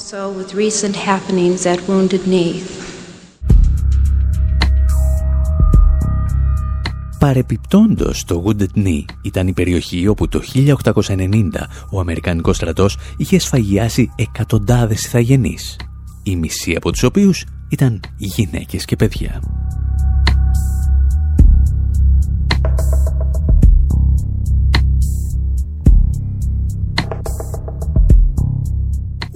Παρεπιπτόντος, 7.20 8.24
το 8.24 8.43
Wounded 8.45 8.78
Knee 8.78 9.03
ήταν 9.22 9.47
η 9.47 9.53
περιοχή 9.53 10.07
όπου 10.07 10.28
το 10.28 10.41
1890 10.53 11.70
ο 11.91 11.99
Αμερικανικός 11.99 12.55
στρατός 12.55 12.97
είχε 13.17 13.39
σφαγιάσει 13.39 14.11
εκατοντάδες 14.15 15.05
ηθαγενείς. 15.05 15.78
η 16.24 16.36
μισή 16.36 16.76
από 16.76 16.91
τους 16.91 17.03
οποίους 17.03 17.45
ήταν 17.70 17.99
γυναίκες 18.17 18.86
και 18.86 18.95
παιδιά. 18.95 19.41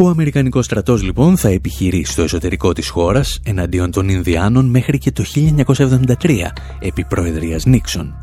Ο 0.04 0.10
Αμερικανικός 0.10 0.66
στρατός 0.66 1.04
λοιπόν 1.04 1.38
θα 1.38 1.50
επιχειρεί 1.50 2.04
στο 2.04 2.22
εσωτερικό 2.22 2.74
της 2.74 2.90
χώρας 2.90 3.40
εναντίον 3.44 3.92
των 3.92 4.10
Ινδιάνων 4.10 4.66
μέχρι 4.66 4.98
και 4.98 5.12
το 5.12 5.24
1973 5.34 6.52
επί 6.80 7.06
Προεδρίας 7.06 7.66
Νίξον. 7.66 8.14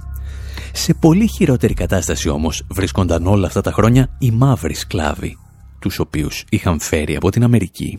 Σε 0.73 0.95
πολύ 0.95 1.27
χειρότερη 1.27 1.75
κατάσταση 1.75 2.29
όμως 2.29 2.67
βρίσκονταν 2.71 3.27
όλα 3.27 3.47
αυτά 3.47 3.61
τα 3.61 3.73
χρόνια 3.73 4.09
οι 4.19 4.31
μαύροι 4.31 4.75
σκλάβοι, 4.75 5.39
τους 5.79 5.99
οποίους 5.99 6.45
είχαν 6.49 6.81
φέρει 6.81 7.17
από 7.17 7.31
την 7.31 7.45
Αμερική. 7.45 7.99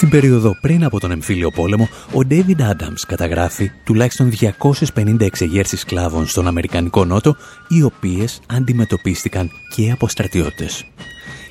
Στην 0.00 0.12
περίοδο 0.12 0.56
πριν 0.60 0.84
από 0.84 1.00
τον 1.00 1.10
εμφύλιο 1.10 1.50
πόλεμο, 1.50 1.88
ο 2.14 2.20
David 2.30 2.60
Adams 2.60 3.00
καταγράφει 3.06 3.70
τουλάχιστον 3.84 4.32
250 4.94 5.20
εξεγέρσεις 5.20 5.80
σκλάβων 5.80 6.26
στον 6.26 6.46
Αμερικανικό 6.46 7.04
Νότο, 7.04 7.36
οι 7.68 7.82
οποίες 7.82 8.40
αντιμετωπίστηκαν 8.46 9.50
και 9.74 9.90
από 9.90 10.08
στρατιώτες. 10.08 10.84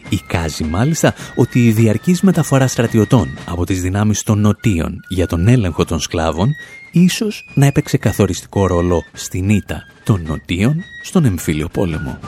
Εικάζει 0.09 0.63
μάλιστα 0.63 1.13
ότι 1.35 1.65
η 1.67 1.71
διαρκής 1.71 2.21
μεταφορά 2.21 2.67
στρατιωτών 2.67 3.37
από 3.45 3.65
τις 3.65 3.81
δυνάμεις 3.81 4.23
των 4.23 4.39
νοτίων 4.39 4.99
για 5.07 5.27
τον 5.27 5.47
έλεγχο 5.47 5.85
των 5.85 5.99
σκλάβων 5.99 6.49
ίσως 6.91 7.45
να 7.53 7.65
έπαιξε 7.65 7.97
καθοριστικό 7.97 8.67
ρόλο 8.67 9.03
στην 9.13 9.49
ήττα 9.49 9.81
των 10.03 10.23
νοτίων 10.27 10.83
στον 11.03 11.25
εμφύλιο 11.25 11.67
πόλεμο. 11.67 12.19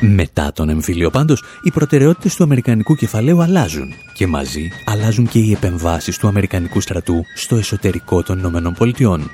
Μετά 0.00 0.52
τον 0.52 0.68
εμφύλιο 0.68 1.10
πάντως, 1.10 1.42
οι 1.62 1.70
προτεραιότητες 1.70 2.34
του 2.34 2.42
Αμερικανικού 2.42 2.94
κεφαλαίου 2.94 3.42
αλλάζουν 3.42 3.94
και 4.14 4.26
μαζί 4.26 4.68
αλλάζουν 4.84 5.28
και 5.28 5.38
οι 5.38 5.52
επεμβάσεις 5.52 6.18
του 6.18 6.28
Αμερικανικού 6.28 6.80
στρατού 6.80 7.22
στο 7.34 7.56
εσωτερικό 7.56 8.22
των 8.22 8.38
Ηνωμένων 8.38 8.74
Πολιτειών. 8.74 9.30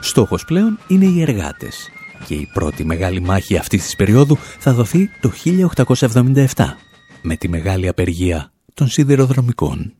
Στόχος 0.00 0.44
πλέον 0.44 0.78
είναι 0.86 1.04
οι 1.04 1.20
εργάτες 1.22 1.90
και 2.26 2.34
η 2.34 2.48
πρώτη 2.52 2.84
μεγάλη 2.84 3.20
μάχη 3.20 3.56
αυτής 3.56 3.84
της 3.84 3.96
περίοδου 3.96 4.38
θα 4.58 4.72
δοθεί 4.72 5.10
το 5.20 5.32
1877 6.14 6.44
με 7.22 7.36
τη 7.36 7.48
μεγάλη 7.48 7.88
απεργία 7.88 8.52
των 8.74 8.88
σιδηροδρομικών. 8.88 9.92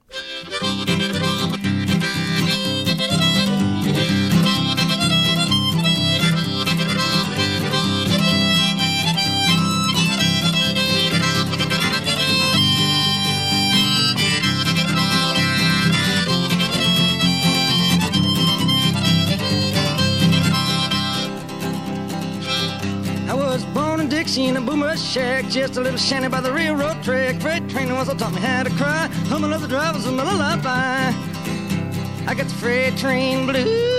Seen 24.97 25.23
a 25.23 25.43
boomer 25.43 25.43
shack, 25.43 25.51
just 25.51 25.77
a 25.77 25.81
little 25.81 25.99
shanty 25.99 26.29
by 26.29 26.41
the 26.41 26.53
railroad 26.53 27.03
track. 27.03 27.41
Freight 27.41 27.69
train 27.69 27.93
was 27.95 28.09
taught 28.15 28.33
me 28.35 28.41
how 28.41 28.63
to 28.63 28.71
cry. 28.71 29.09
Humming 29.29 29.53
of 29.53 29.61
the 29.61 29.69
drivers 29.69 30.07
and 30.07 30.19
the 30.19 30.25
lullaby. 30.25 31.13
I 32.27 32.35
got 32.35 32.47
the 32.47 32.55
freight 32.63 32.97
train 32.97 33.47
blue. 33.47 33.99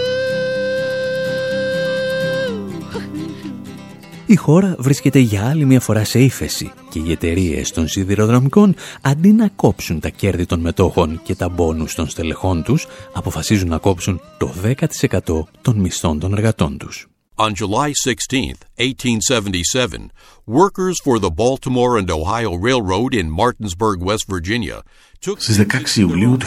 Η 4.26 4.36
χώρα 4.36 4.76
βρίσκεται 4.80 5.20
για 5.20 5.50
άλλη 5.50 5.66
μια 5.66 5.80
φορά 5.80 6.04
σε 6.04 6.20
ύφεση 6.20 6.72
και 6.90 7.00
οι 7.00 7.12
εταιρείες 7.12 7.72
των 7.72 7.88
σιδηροδρομικών 7.88 8.76
αντί 9.02 9.32
να 9.32 9.50
κόψουν 9.56 10.00
τα 10.00 10.10
κέρδη 10.10 10.46
των 10.46 10.60
μετόχων 10.60 11.22
και 11.24 11.36
τα 11.36 11.50
μπόνους 11.50 11.96
των 11.96 12.10
στελεχών 12.10 12.64
τους, 12.64 12.88
αποφασίζουν 13.14 13.70
να 13.70 13.78
κόψουν 13.78 14.22
το 14.38 14.54
10% 14.64 15.48
των 15.62 15.78
μισθών 15.78 16.20
των 16.20 16.34
εργατών 16.34 16.78
τους. 16.78 17.11
On 17.42 17.56
July 17.56 17.94
16, 17.94 18.50
1877, 18.78 20.12
workers 20.46 21.00
for 21.04 21.18
the 21.18 21.32
Baltimore 21.32 21.98
and 21.98 22.08
Ohio 22.12 22.54
Railroad 22.54 23.16
in 23.16 23.32
Martinsburg, 23.32 24.00
West 24.00 24.26
Virginia 24.30 24.84
Στις 25.24 25.66
16 25.96 25.96
Ιουλίου 25.96 26.38
του 26.38 26.46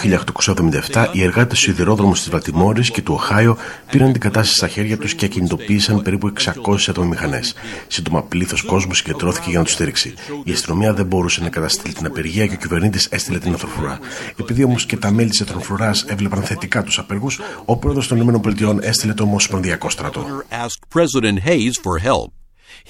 1877, 0.91 1.07
οι 1.13 1.23
εργάτες 1.23 1.59
του 1.59 1.65
σιδηρόδρομου 1.65 2.13
της 2.13 2.31
Βαλτιμόρης 2.31 2.91
και 2.91 3.03
του 3.03 3.15
Οχάιο 3.15 3.57
πήραν 3.91 4.13
την 4.13 4.21
κατάσταση 4.21 4.55
στα 4.55 4.69
χέρια 4.69 4.99
τους 4.99 5.15
και 5.15 5.25
ακινητοποίησαν 5.25 6.03
περίπου 6.03 6.33
600 6.67 6.77
ατομομηχανές. 6.89 7.55
Σύντομα 7.87 8.23
πλήθος 8.23 8.63
κόσμου 8.63 8.95
συγκεντρώθηκε 8.95 9.51
για 9.51 9.59
να 9.59 9.65
τους 9.65 9.73
στηρίξει. 9.73 10.15
Η 10.45 10.53
αστυνομία 10.53 10.95
δεν 10.95 11.07
μπορούσε 11.07 11.43
να 11.43 11.49
καταστήλει 11.49 11.95
την 11.95 12.07
απεργία 12.07 12.47
και 12.47 12.55
ο 12.55 12.57
κυβερνήτης 12.57 13.07
έστειλε 13.07 13.39
την 13.39 13.53
αθροφρουρά. 13.53 13.99
Επειδή 14.41 14.65
όμως 14.65 14.87
και 14.87 14.97
τα 14.97 15.11
μέλη 15.11 15.31
της 15.31 15.41
αθροφρουράς 15.41 16.05
έβλεπαν 16.09 16.43
θετικά 16.43 16.83
τους 16.83 16.99
απεργούς, 16.99 17.41
ο 17.65 17.77
πρόεδρος 17.77 18.09
των 18.09 18.19
ΗΠΑ 18.19 18.77
έστειλε 18.81 19.15
το 19.15 19.23
Ομοσπονδιακό 19.23 19.91
στρατό. 19.91 20.27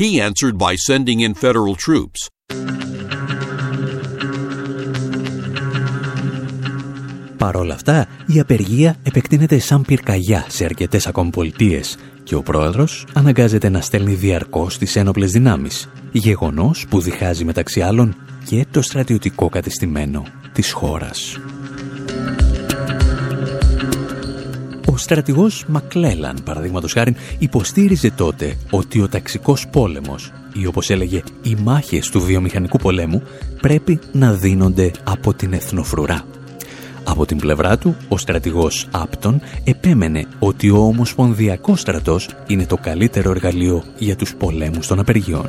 He 0.02 0.10
answered 0.28 0.56
by 0.66 0.74
sending 0.88 1.18
in 1.26 1.32
federal 1.44 1.74
troops. 1.86 2.20
Παρ' 7.44 7.56
όλα 7.56 7.74
αυτά, 7.74 8.06
η 8.26 8.40
απεργία 8.40 8.96
επεκτείνεται 9.02 9.58
σαν 9.58 9.82
πυρκαγιά 9.82 10.44
σε 10.48 10.64
αρκετές 10.64 11.06
ακόμη 11.06 11.30
πολιτείες 11.30 11.96
και 12.22 12.34
ο 12.34 12.42
πρόεδρος 12.42 13.06
αναγκάζεται 13.12 13.68
να 13.68 13.80
στέλνει 13.80 14.14
διαρκώς 14.14 14.78
τις 14.78 14.96
ένοπλες 14.96 15.30
δυνάμεις, 15.30 15.88
γεγονός 16.12 16.86
που 16.88 17.00
διχάζει 17.00 17.44
μεταξύ 17.44 17.80
άλλων 17.80 18.16
και 18.44 18.66
το 18.70 18.82
στρατιωτικό 18.82 19.48
κατεστημένο 19.48 20.22
της 20.52 20.72
χώρας. 20.72 21.38
Ο 24.86 24.96
στρατηγός 24.96 25.64
Μακλέλαν, 25.68 26.36
παραδείγματος 26.44 26.92
χάρη, 26.92 27.14
υποστήριζε 27.38 28.10
τότε 28.10 28.56
ότι 28.70 29.00
ο 29.00 29.08
ταξικός 29.08 29.68
πόλεμος 29.68 30.32
ή 30.52 30.66
όπως 30.66 30.90
έλεγε 30.90 31.22
οι 31.42 31.56
μάχες 31.62 32.10
του 32.10 32.20
βιομηχανικού 32.20 32.78
πολέμου 32.78 33.22
πρέπει 33.60 33.98
να 34.12 34.32
δίνονται 34.32 34.90
από 35.04 35.34
την 35.34 35.52
εθνοφρουρά 35.52 36.24
από 37.04 37.26
την 37.26 37.36
πλευρά 37.36 37.78
του, 37.78 37.96
ο 38.08 38.18
στρατηγός 38.18 38.88
Άπτον 38.90 39.40
επέμενε 39.64 40.26
ότι 40.38 40.70
ο 40.70 40.78
Ομοσπονδιακός 40.78 41.80
στρατός 41.80 42.28
είναι 42.46 42.66
το 42.66 42.76
καλύτερο 42.76 43.30
εργαλείο 43.30 43.82
για 43.98 44.16
τους 44.16 44.34
πολέμους 44.34 44.86
των 44.86 44.98
απεργιών. 44.98 45.48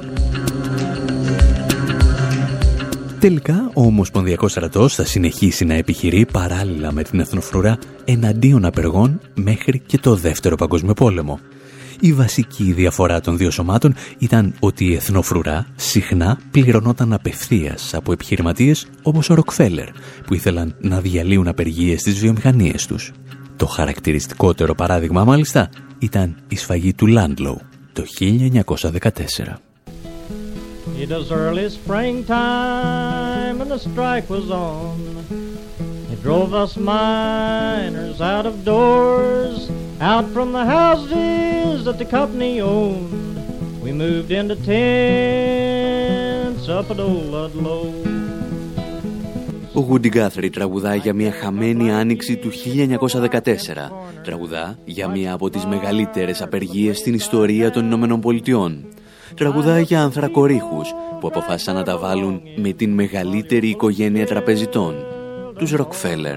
Τελικά, 3.19 3.71
ο 3.73 3.81
Ομοσπονδιακός 3.81 4.51
στρατός 4.51 4.95
θα 4.95 5.05
συνεχίσει 5.05 5.65
να 5.65 5.73
επιχειρεί 5.73 6.25
παράλληλα 6.25 6.91
με 6.91 7.03
την 7.03 7.19
εθνοφρουρά 7.19 7.77
εναντίον 8.05 8.65
απεργών 8.65 9.19
μέχρι 9.33 9.79
και 9.79 9.97
το 9.97 10.15
Δεύτερο 10.15 10.55
Παγκόσμιο 10.55 10.93
Πόλεμο 10.93 11.39
η 11.99 12.13
βασική 12.13 12.71
διαφορά 12.71 13.21
των 13.21 13.37
δύο 13.37 13.51
σωμάτων 13.51 13.95
ήταν 14.17 14.53
ότι 14.59 14.85
η 14.85 14.93
εθνοφρουρά 14.93 15.67
συχνά 15.75 16.37
πληρωνόταν 16.51 17.13
απευθείας 17.13 17.93
από 17.93 18.11
επιχειρηματίες 18.11 18.87
όπως 19.01 19.29
ο 19.29 19.33
Ροκφέλερ, 19.33 19.87
που 20.25 20.33
ήθελαν 20.33 20.75
να 20.79 20.99
διαλύουν 20.99 21.47
απεργίες 21.47 21.99
στις 21.99 22.19
βιομηχανίες 22.19 22.85
τους. 22.85 23.11
Το 23.55 23.65
χαρακτηριστικότερο 23.65 24.75
παράδειγμα 24.75 25.23
μάλιστα 25.23 25.69
ήταν 25.99 26.35
η 26.47 26.55
σφαγή 26.55 26.93
του 26.93 27.07
Λάντλοου 27.07 27.61
το 27.93 28.03
1914. 28.19 29.59
It 30.97 31.09
was 31.09 31.31
early 31.31 31.67
springtime 31.69 33.59
and 33.61 33.69
the 33.71 33.79
strike 33.79 34.29
was 34.29 34.49
on. 34.49 35.54
It 36.25 36.29
drove 36.29 36.53
us 36.63 36.73
miners 36.75 38.19
out 38.19 38.45
of 38.51 38.55
doors 38.65 39.57
Out 40.11 40.25
from 40.35 40.47
the 40.57 40.65
houses 40.65 41.75
that 41.85 41.97
the 42.01 42.09
company 42.17 42.53
owned, 42.61 43.35
we 43.83 43.91
moved 44.03 44.31
into 44.39 44.55
tents 44.55 44.73
up 46.77 46.87
at 46.91 46.99
old 46.99 47.25
Ludlow. 47.35 47.83
Ο 49.73 49.79
Γούντι 49.79 50.09
Γκάθρι 50.09 50.49
τραγουδά 50.49 50.95
για 50.95 51.13
μια 51.13 51.31
χαμένη 51.31 51.91
άνοιξη 51.91 52.37
του 52.37 52.51
1914. 52.51 53.91
Τραγουδά 54.23 54.77
για 54.85 55.07
μια 55.07 55.33
από 55.33 55.49
τις 55.49 55.65
μεγαλύτερες 55.65 56.41
απεργίες 56.41 56.97
στην 56.97 57.13
ιστορία 57.13 57.71
των 57.71 57.85
Ηνωμένων 57.85 58.19
Πολιτειών. 58.19 58.85
Τραγουδά 59.35 59.79
για 59.79 60.01
ανθρακορίχους 60.01 60.93
που 61.19 61.27
αποφάσισαν 61.27 61.75
να 61.75 61.83
τα 61.83 61.97
βάλουν 61.97 62.41
με 62.55 62.71
την 62.71 62.93
μεγαλύτερη 62.93 63.67
οικογένεια 63.67 64.25
τραπεζιτών, 64.25 64.95
τους 65.57 65.71
Ροκφέλερ. 65.71 66.35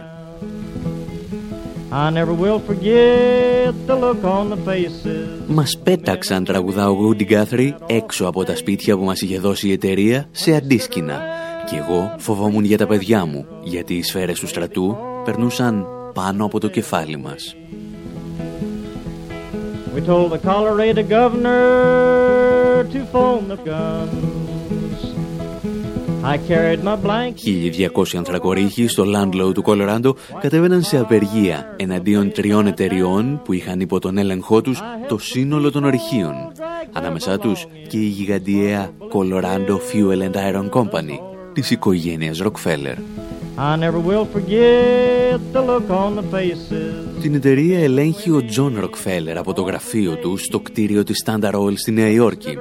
I 1.90 2.10
never 2.10 2.34
will 2.34 2.60
forget 2.70 3.72
the 3.86 3.96
look 3.96 4.22
on 4.24 4.50
the 4.50 4.58
faces. 4.66 5.44
Μας 5.46 5.78
πέταξαν, 5.82 6.44
τραγουδά 6.44 6.90
ο 6.90 6.94
Γκούντι 6.94 7.24
Γκάθρι, 7.24 7.74
έξω 7.86 8.26
από 8.26 8.44
τα 8.44 8.56
σπίτια 8.56 8.96
που 8.96 9.04
μας 9.04 9.20
είχε 9.20 9.38
δώσει 9.38 9.68
η 9.68 9.72
εταιρεία, 9.72 10.28
σε 10.30 10.54
αντίσκηνα. 10.54 11.20
Και 11.70 11.76
εγώ 11.76 12.14
φοβόμουν 12.18 12.64
για 12.64 12.78
τα 12.78 12.86
παιδιά 12.86 13.24
μου, 13.24 13.46
γιατί 13.62 13.94
οι 13.94 14.02
σφαίρες 14.02 14.40
του 14.40 14.46
στρατού 14.46 14.96
περνούσαν 15.24 15.86
πάνω 16.14 16.44
από 16.44 16.60
το 16.60 16.68
κεφάλι 16.68 17.16
μας. 17.16 17.56
We 19.94 20.00
told 20.00 20.30
the 20.30 20.38
Colorado 20.38 21.02
governor 21.02 22.84
to 22.92 23.00
phone 23.12 23.48
the 23.48 23.56
guns. 23.70 24.57
1200 26.24 28.16
ανθρακορίχοι 28.16 28.86
στο 28.86 29.04
Landlow 29.06 29.54
του 29.54 29.62
Κολοράντο 29.62 30.16
κατέβαιναν 30.40 30.82
σε 30.82 30.98
απεργία 30.98 31.74
εναντίον 31.76 32.32
τριών 32.32 32.66
εταιριών 32.66 33.40
που 33.44 33.52
είχαν 33.52 33.80
υπό 33.80 33.98
τον 33.98 34.18
έλεγχό 34.18 34.60
τους 34.60 34.80
το 35.08 35.18
σύνολο 35.18 35.70
των 35.70 35.84
ορυχείων. 35.84 36.34
Ανάμεσά 36.92 37.38
τους 37.38 37.66
και 37.88 37.96
η 37.96 38.06
γιγαντιαία 38.06 38.90
Colorado 39.12 39.76
Fuel 39.92 40.30
and 40.30 40.34
Iron 40.34 40.68
Company 40.70 41.18
της 41.52 41.70
οικογένειας 41.70 42.42
Rockefeller. 42.42 42.96
Την 47.20 47.34
εταιρεία 47.34 47.78
ελέγχει 47.78 48.30
ο 48.30 48.44
Τζον 48.44 48.80
Ροκφέλλερ 48.80 49.38
από 49.38 49.52
το 49.52 49.62
γραφείο 49.62 50.16
του 50.16 50.36
στο 50.36 50.60
κτίριο 50.60 51.02
της 51.02 51.22
Standard 51.26 51.54
Oil 51.54 51.72
στη 51.76 51.90
Νέα 51.90 52.08
Υόρκη. 52.08 52.58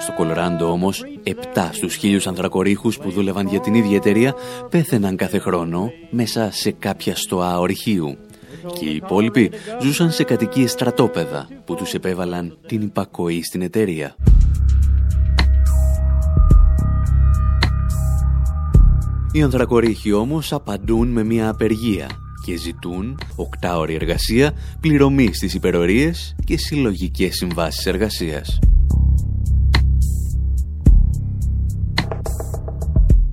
Στο 0.00 0.12
Κολοράντο 0.12 0.70
όμως, 0.70 1.04
7 1.22 1.32
στους 1.72 1.94
χίλιους 1.94 2.26
ανθρακωρύχους 2.26 2.98
που 2.98 3.10
δούλευαν 3.10 3.46
για 3.46 3.60
την 3.60 3.74
ίδια 3.74 3.96
εταιρεία 3.96 4.34
πέθαιναν 4.70 5.16
κάθε 5.16 5.38
χρόνο 5.38 5.92
μέσα 6.10 6.50
σε 6.52 6.70
κάποια 6.70 7.16
στοά 7.16 7.58
ορυχείου. 7.58 8.16
Και 8.78 8.84
οι 8.84 8.94
υπόλοιποι 8.94 9.50
ζούσαν 9.82 10.10
σε 10.10 10.24
κατοικίες 10.24 10.70
στρατόπεδα 10.70 11.48
που 11.64 11.74
τους 11.74 11.94
επέβαλαν 11.94 12.58
την 12.66 12.82
υπακοή 12.82 13.42
στην 13.42 13.62
εταιρεία. 13.62 14.16
Οι 19.32 19.42
ανθρακορίχοι 19.42 20.12
όμως 20.12 20.52
απαντούν 20.52 21.08
με 21.08 21.24
μια 21.24 21.48
απεργία 21.48 22.06
και 22.48 22.56
ζητούν 22.56 23.18
οκτάωρη 23.36 23.94
εργασία, 23.94 24.52
πληρωμή 24.80 25.30
στις 25.32 25.54
υπερορίες 25.54 26.34
και 26.44 26.58
συλλογικές 26.58 27.34
συμβάσεις 27.34 27.86
εργασίας. 27.86 28.58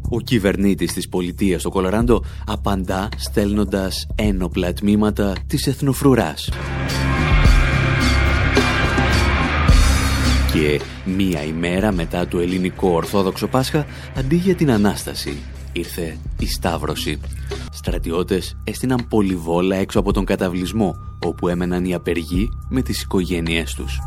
Ο 0.09 0.20
κυβερνήτης 0.20 0.93
της 0.93 1.09
πολιτείας 1.09 1.61
στο 1.61 1.70
Κολοράντο 1.70 2.24
απαντά 2.45 3.09
στέλνοντας 3.18 4.07
ένοπλα 4.16 4.74
τμήματα 4.74 5.34
της 5.47 5.68
εθνοφρουράς. 5.68 6.49
Και 10.53 10.82
μία 11.05 11.43
ημέρα 11.43 11.91
μετά 11.91 12.28
το 12.28 12.39
ελληνικό 12.39 12.89
Ορθόδοξο 12.89 13.47
Πάσχα, 13.47 13.86
αντί 14.18 14.36
για 14.36 14.55
την 14.55 14.72
Ανάσταση, 14.72 15.38
ήρθε 15.72 16.18
η 16.39 16.47
Σταύρωση. 16.47 17.20
Στρατιώτες 17.76 18.57
έστειναν 18.63 19.07
πολυβόλα 19.07 19.76
έξω 19.76 19.99
από 19.99 20.13
τον 20.13 20.26
καταβλισμό, 20.26 20.95
όπου 21.26 21.47
έμεναν 21.47 21.86
οι 21.86 21.93
απεργοί 21.93 22.49
με 22.69 22.82
τις 22.82 23.01
οικογένειές 23.01 23.73
τους. 23.73 23.99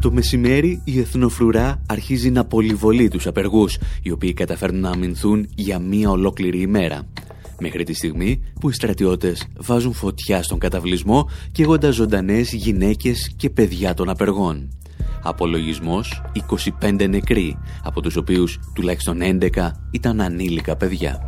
Το 0.00 0.12
μεσημέρι 0.12 0.82
η 0.84 0.98
εθνοφρουρά 0.98 1.80
αρχίζει 1.86 2.30
να 2.30 2.44
πολυβολεί 2.44 3.08
τους 3.08 3.26
απεργούς, 3.26 3.78
οι 4.02 4.10
οποίοι 4.10 4.32
καταφέρνουν 4.32 4.80
να 4.80 4.90
αμυνθούν 4.90 5.46
για 5.54 5.78
μία 5.78 6.10
ολόκληρη 6.10 6.60
ημέρα. 6.60 7.06
Μέχρι 7.60 7.84
τη 7.84 7.94
στιγμή 7.94 8.42
που 8.60 8.70
οι 8.70 8.72
στρατιώτες 8.72 9.46
βάζουν 9.56 9.92
φωτιά 9.92 10.42
στον 10.42 10.58
καταβλισμό 10.58 11.28
και 11.52 11.62
έγοντας 11.62 11.94
ζωντανές 11.94 12.52
γυναίκες 12.52 13.32
και 13.36 13.50
παιδιά 13.50 13.94
των 13.94 14.08
απεργών. 14.08 14.68
Απολογισμός 15.24 16.22
25 16.80 17.08
νεκροί, 17.08 17.58
από 17.82 18.00
τους 18.00 18.16
οποίους 18.16 18.58
τουλάχιστον 18.74 19.18
11 19.22 19.70
ήταν 19.90 20.20
ανήλικα 20.20 20.76
παιδιά. 20.76 21.18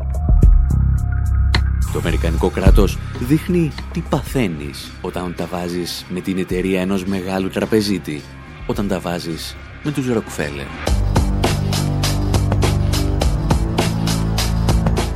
Το 1.92 1.99
Αμερικανικό 1.99 2.51
κράτος 2.51 2.99
δείχνει 3.18 3.72
τι 3.92 4.03
παθαίνεις 4.09 4.92
όταν 5.01 5.34
τα 5.36 5.47
βάζεις 5.47 6.07
με 6.09 6.20
την 6.20 6.38
εταιρεία 6.38 6.80
ενός 6.80 7.05
μεγάλου 7.05 7.49
τραπεζίτη, 7.49 8.22
όταν 8.66 8.88
τα 8.88 9.01
βάζεις 9.01 9.57
με 9.82 9.90
τους 9.90 10.09
Ροκφέλερ. 10.09 10.66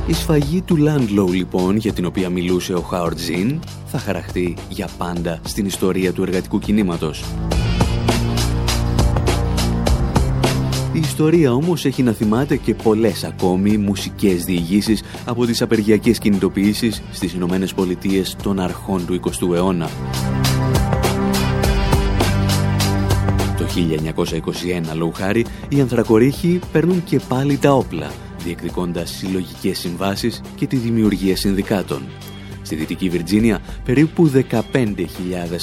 Η 0.07 0.13
σφαγή 0.13 0.61
του 0.61 0.77
Landlow 0.77 1.29
λοιπόν, 1.29 1.75
για 1.75 1.93
την 1.93 2.05
οποία 2.05 2.29
μιλούσε 2.29 2.73
ο 2.73 2.81
Χάορτ 2.81 3.17
Ζιν, 3.17 3.59
θα 3.85 3.97
χαραχτεί 3.97 4.57
για 4.69 4.89
πάντα 4.97 5.39
στην 5.43 5.65
ιστορία 5.65 6.13
του 6.13 6.23
εργατικού 6.23 6.59
κινήματος. 6.59 7.23
Η 10.93 10.99
ιστορία 10.99 11.53
όμως 11.53 11.85
έχει 11.85 12.03
να 12.03 12.11
θυμάται 12.11 12.55
και 12.57 12.75
πολλές 12.75 13.23
ακόμη 13.23 13.77
μουσικές 13.77 14.43
διηγήσεις 14.43 15.03
από 15.25 15.45
τις 15.45 15.61
απεργιακές 15.61 16.19
κινητοποιήσεις 16.19 17.01
στις 17.11 17.33
Ηνωμένες 17.33 17.73
Πολιτείες 17.73 18.35
των 18.43 18.59
αρχών 18.59 19.05
του 19.05 19.19
20ου 19.23 19.53
αιώνα. 19.53 19.89
Το 23.57 23.65
1921, 24.91 24.95
λόγου 24.95 25.13
χάρη, 25.13 25.45
οι 25.69 25.81
ανθρακορίχοι 25.81 26.59
παίρνουν 26.71 27.03
και 27.03 27.19
πάλι 27.27 27.57
τα 27.57 27.71
όπλα, 27.73 28.11
διεκδικώντας 28.43 29.09
συλλογικές 29.09 29.79
συμβάσεις 29.79 30.41
και 30.55 30.67
τη 30.67 30.75
δημιουργία 30.75 31.35
συνδικάτων. 31.35 32.01
Στη 32.71 32.79
Δυτική 32.79 33.09
Βιρτζίνια, 33.09 33.59
περίπου 33.85 34.31
15.000 34.51 34.71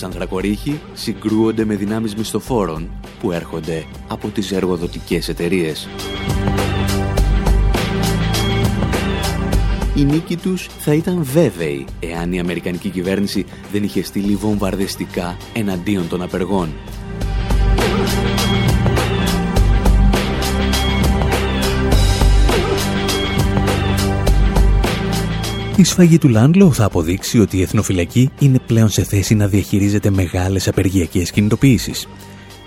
ανθρακορίχοι 0.02 0.80
συγκρούονται 0.94 1.64
με 1.64 1.74
δυνάμεις 1.74 2.14
μισθοφόρων 2.14 2.90
που 3.20 3.32
έρχονται 3.32 3.84
από 4.08 4.28
τις 4.28 4.52
εργοδοτικές 4.52 5.28
εταιρείες. 5.28 5.88
Η 9.94 10.04
νίκη 10.04 10.36
τους 10.36 10.68
θα 10.78 10.94
ήταν 10.94 11.18
βέβαιη 11.22 11.86
εάν 12.00 12.32
η 12.32 12.40
Αμερικανική 12.40 12.88
κυβέρνηση 12.88 13.46
δεν 13.72 13.82
είχε 13.82 14.02
στείλει 14.02 14.34
βομβαρδιστικά 14.34 15.36
εναντίον 15.52 16.08
των 16.08 16.22
απεργών 16.22 16.68
Η 25.78 25.84
σφαγή 25.84 26.18
του 26.18 26.28
Λάντλο 26.28 26.72
θα 26.72 26.84
αποδείξει 26.84 27.38
ότι 27.40 27.56
η 27.56 27.62
εθνοφυλακή 27.62 28.30
είναι 28.38 28.58
πλέον 28.66 28.88
σε 28.88 29.02
θέση 29.02 29.34
να 29.34 29.46
διαχειρίζεται 29.46 30.10
μεγάλες 30.10 30.68
απεργιακές 30.68 31.30
κινητοποιήσεις. 31.30 32.08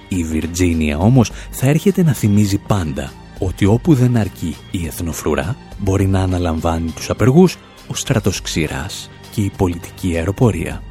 Η 0.07 0.23
Βιρτζίνια 0.23 0.97
όμως 0.97 1.31
θα 1.49 1.67
έρχεται 1.67 2.03
να 2.03 2.13
θυμίζει 2.13 2.57
πάντα 2.57 3.11
ότι 3.39 3.65
όπου 3.65 3.93
δεν 3.93 4.17
αρκεί 4.17 4.55
η 4.71 4.85
εθνοφρουρά 4.85 5.55
μπορεί 5.77 6.07
να 6.07 6.21
αναλαμβάνει 6.21 6.91
τους 6.91 7.09
απεργούς 7.09 7.57
ο 7.87 7.95
στρατός 7.95 8.41
ξηράς 8.41 9.09
και 9.31 9.41
η 9.41 9.51
πολιτική 9.57 10.15
αεροπορία. 10.15 10.83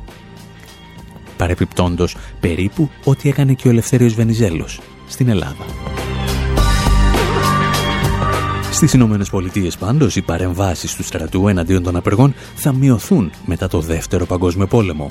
Παρεπιπτόντος 1.37 2.17
περίπου 2.41 2.91
ό,τι 3.05 3.29
έκανε 3.29 3.53
και 3.53 3.69
ο 3.69 3.71
Ελευθέριος 3.71 4.15
Βενιζέλος 4.15 4.81
στην 5.09 5.29
Ελλάδα. 5.29 5.65
Στις 8.73 8.93
Ηνωμένες 8.93 9.31
Πολιτείες 9.31 9.77
πάντως 9.77 10.17
οι 10.17 10.23
παρεμβάσεις 10.23 10.95
του 10.95 11.03
στρατού 11.03 11.49
εναντίον 11.49 11.83
των 11.83 11.97
απεργών 11.97 12.35
θα 12.55 12.73
μειωθούν 12.73 13.31
μετά 13.45 13.69
το 13.69 13.81
Δεύτερο 13.81 14.27
Παγκόσμιο 14.27 14.67
Πόλεμο. 14.67 15.11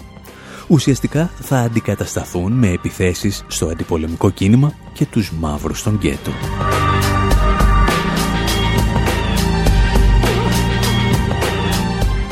Ουσιαστικά 0.68 1.32
θα 1.42 1.60
αντικατασταθούν 1.60 2.52
με 2.52 2.68
επιθέσεις 2.68 3.44
στο 3.48 3.68
αντιπολεμικό 3.68 4.30
κίνημα 4.30 4.74
και 4.94 5.06
τους 5.06 5.32
μαύρους 5.40 5.84
των 5.84 5.96
γκέτο. 5.96 6.32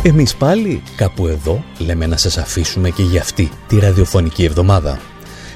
Εμείς 0.04 0.36
πάλι 0.36 0.84
κάπου 0.96 1.28
εδώ 1.28 1.64
λέμε 1.78 2.06
να 2.06 2.18
σας 2.18 2.38
αφήσουμε 2.38 2.90
και 2.90 3.04
για 3.04 3.22
αυτή 3.22 3.50
τη 3.68 3.80
ραδιοφωνική 3.80 4.44
εβδομάδα. 4.44 5.00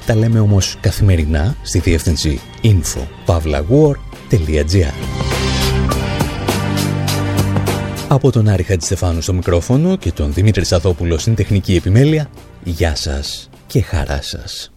Τα 0.06 0.14
λέμε 0.14 0.40
όμως 0.40 0.76
καθημερινά 0.80 1.56
στη 1.62 1.78
διεύθυνση 1.78 2.40
info.pavlawar.gr 2.62 5.61
Από 8.12 8.30
τον 8.32 8.48
Άρη 8.48 8.62
Χατζηστεφάνου 8.62 9.20
στο 9.20 9.32
μικρόφωνο 9.32 9.96
και 9.96 10.12
τον 10.12 10.32
Δημήτρη 10.32 10.64
Σαδόπουλο 10.64 11.18
στην 11.18 11.34
τεχνική 11.34 11.74
επιμέλεια, 11.74 12.30
γεια 12.64 12.94
σας 12.94 13.48
και 13.66 13.82
χαρά 13.82 14.22
σας. 14.22 14.71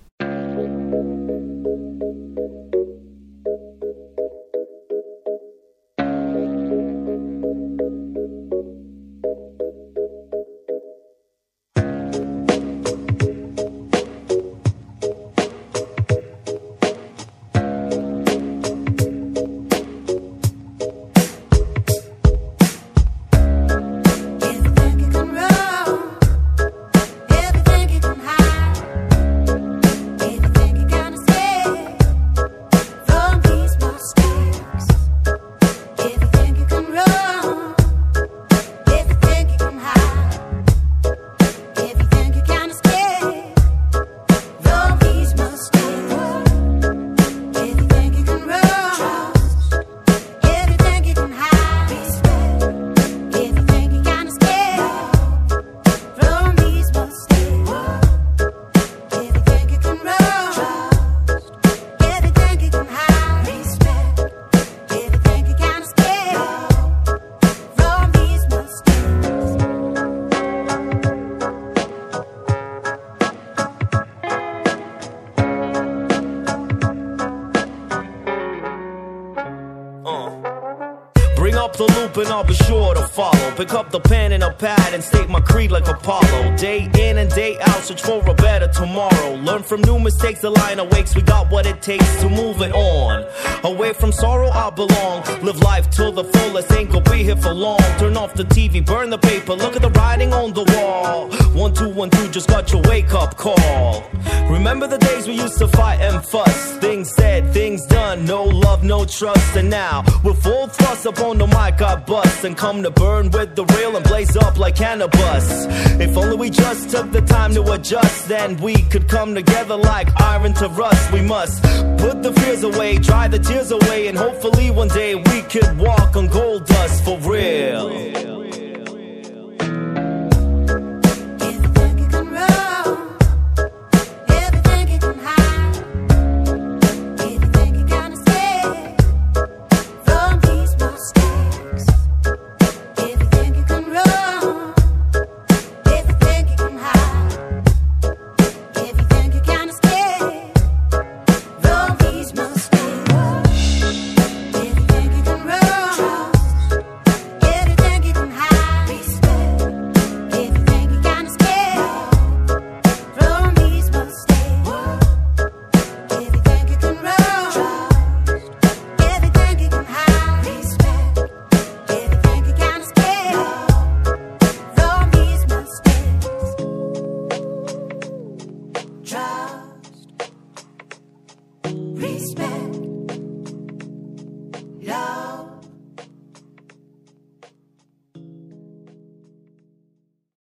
Search 87.85 88.01
for 88.01 88.27
a 88.27 88.33
better 88.33 88.67
tomorrow. 88.67 89.35
Learn 89.35 89.61
from 89.61 89.81
new 89.81 89.99
mistakes, 89.99 90.39
the 90.39 90.49
line 90.49 90.79
awakes. 90.79 91.13
We 91.15 91.21
got 91.21 91.51
what 91.51 91.67
it 91.67 91.83
takes 91.83 92.19
to 92.21 92.29
move 92.29 92.61
it 92.61 92.73
on. 92.73 93.25
Away 93.63 93.93
from 93.93 94.11
sorrow, 94.11 94.49
I 94.49 94.71
belong. 94.71 95.23
Live 95.43 95.59
life 95.59 95.89
to 95.91 96.09
the 96.09 96.23
fullest, 96.23 96.71
ain't 96.71 96.91
gonna 96.91 97.07
be 97.11 97.23
here 97.23 97.35
for 97.35 97.53
long. 97.53 97.79
Turn 97.99 98.17
off 98.17 98.33
the 98.33 98.43
TV, 98.45 98.83
burn 98.83 99.11
the 99.11 99.19
paper, 99.19 99.53
look 99.53 99.75
at 99.75 99.83
the 99.83 99.91
writing 99.91 100.33
on 100.33 100.53
the 100.53 100.63
wall. 100.63 101.44
One, 101.55 101.73
two, 101.73 101.87
one, 101.87 102.09
two, 102.09 102.29
just 102.31 102.49
got 102.49 102.69
your 102.73 102.81
wake 102.81 103.13
up 103.13 103.37
call. 103.37 104.03
Remember 104.49 104.87
the 104.87 104.97
days 104.97 105.25
we 105.25 105.35
used 105.35 105.57
to 105.59 105.69
fight 105.69 106.01
and 106.01 106.23
fuss? 106.23 106.77
Things 106.79 107.09
said, 107.15 107.53
things 107.53 107.85
done, 107.85 108.25
no 108.25 108.43
love, 108.43 108.83
no 108.83 109.05
trust. 109.05 109.55
And 109.55 109.69
now, 109.69 110.03
with 110.21 110.43
full 110.43 110.67
thrust 110.67 111.07
up 111.07 111.21
on 111.21 111.37
the 111.37 111.47
mic, 111.47 111.81
I 111.81 111.95
bust 111.95 112.43
and 112.43 112.57
come 112.57 112.83
to 112.83 112.91
burn 112.91 113.31
with 113.31 113.55
the 113.55 113.63
real 113.77 113.95
and 113.95 114.03
blaze 114.03 114.35
up 114.35 114.59
like 114.59 114.75
cannabis. 114.75 115.65
If 115.97 116.17
only 116.17 116.35
we 116.35 116.49
just 116.49 116.89
took 116.89 117.09
the 117.11 117.21
time 117.21 117.53
to 117.53 117.63
adjust, 117.71 118.27
then 118.27 118.57
we 118.57 118.75
could 118.91 119.07
come 119.07 119.33
together 119.33 119.77
like 119.77 120.09
iron 120.19 120.53
to 120.55 120.67
rust. 120.67 121.13
We 121.13 121.21
must 121.21 121.63
put 121.97 122.21
the 122.21 122.33
fears 122.33 122.63
away, 122.63 122.97
dry 122.97 123.29
the 123.29 123.39
tears 123.39 123.71
away, 123.71 124.07
and 124.07 124.17
hopefully 124.17 124.71
one 124.71 124.89
day 124.89 125.15
we 125.15 125.41
could 125.43 125.77
walk 125.77 126.17
on 126.17 126.27
gold 126.27 126.65
dust 126.65 127.05
for 127.05 127.17
real. 127.19 128.44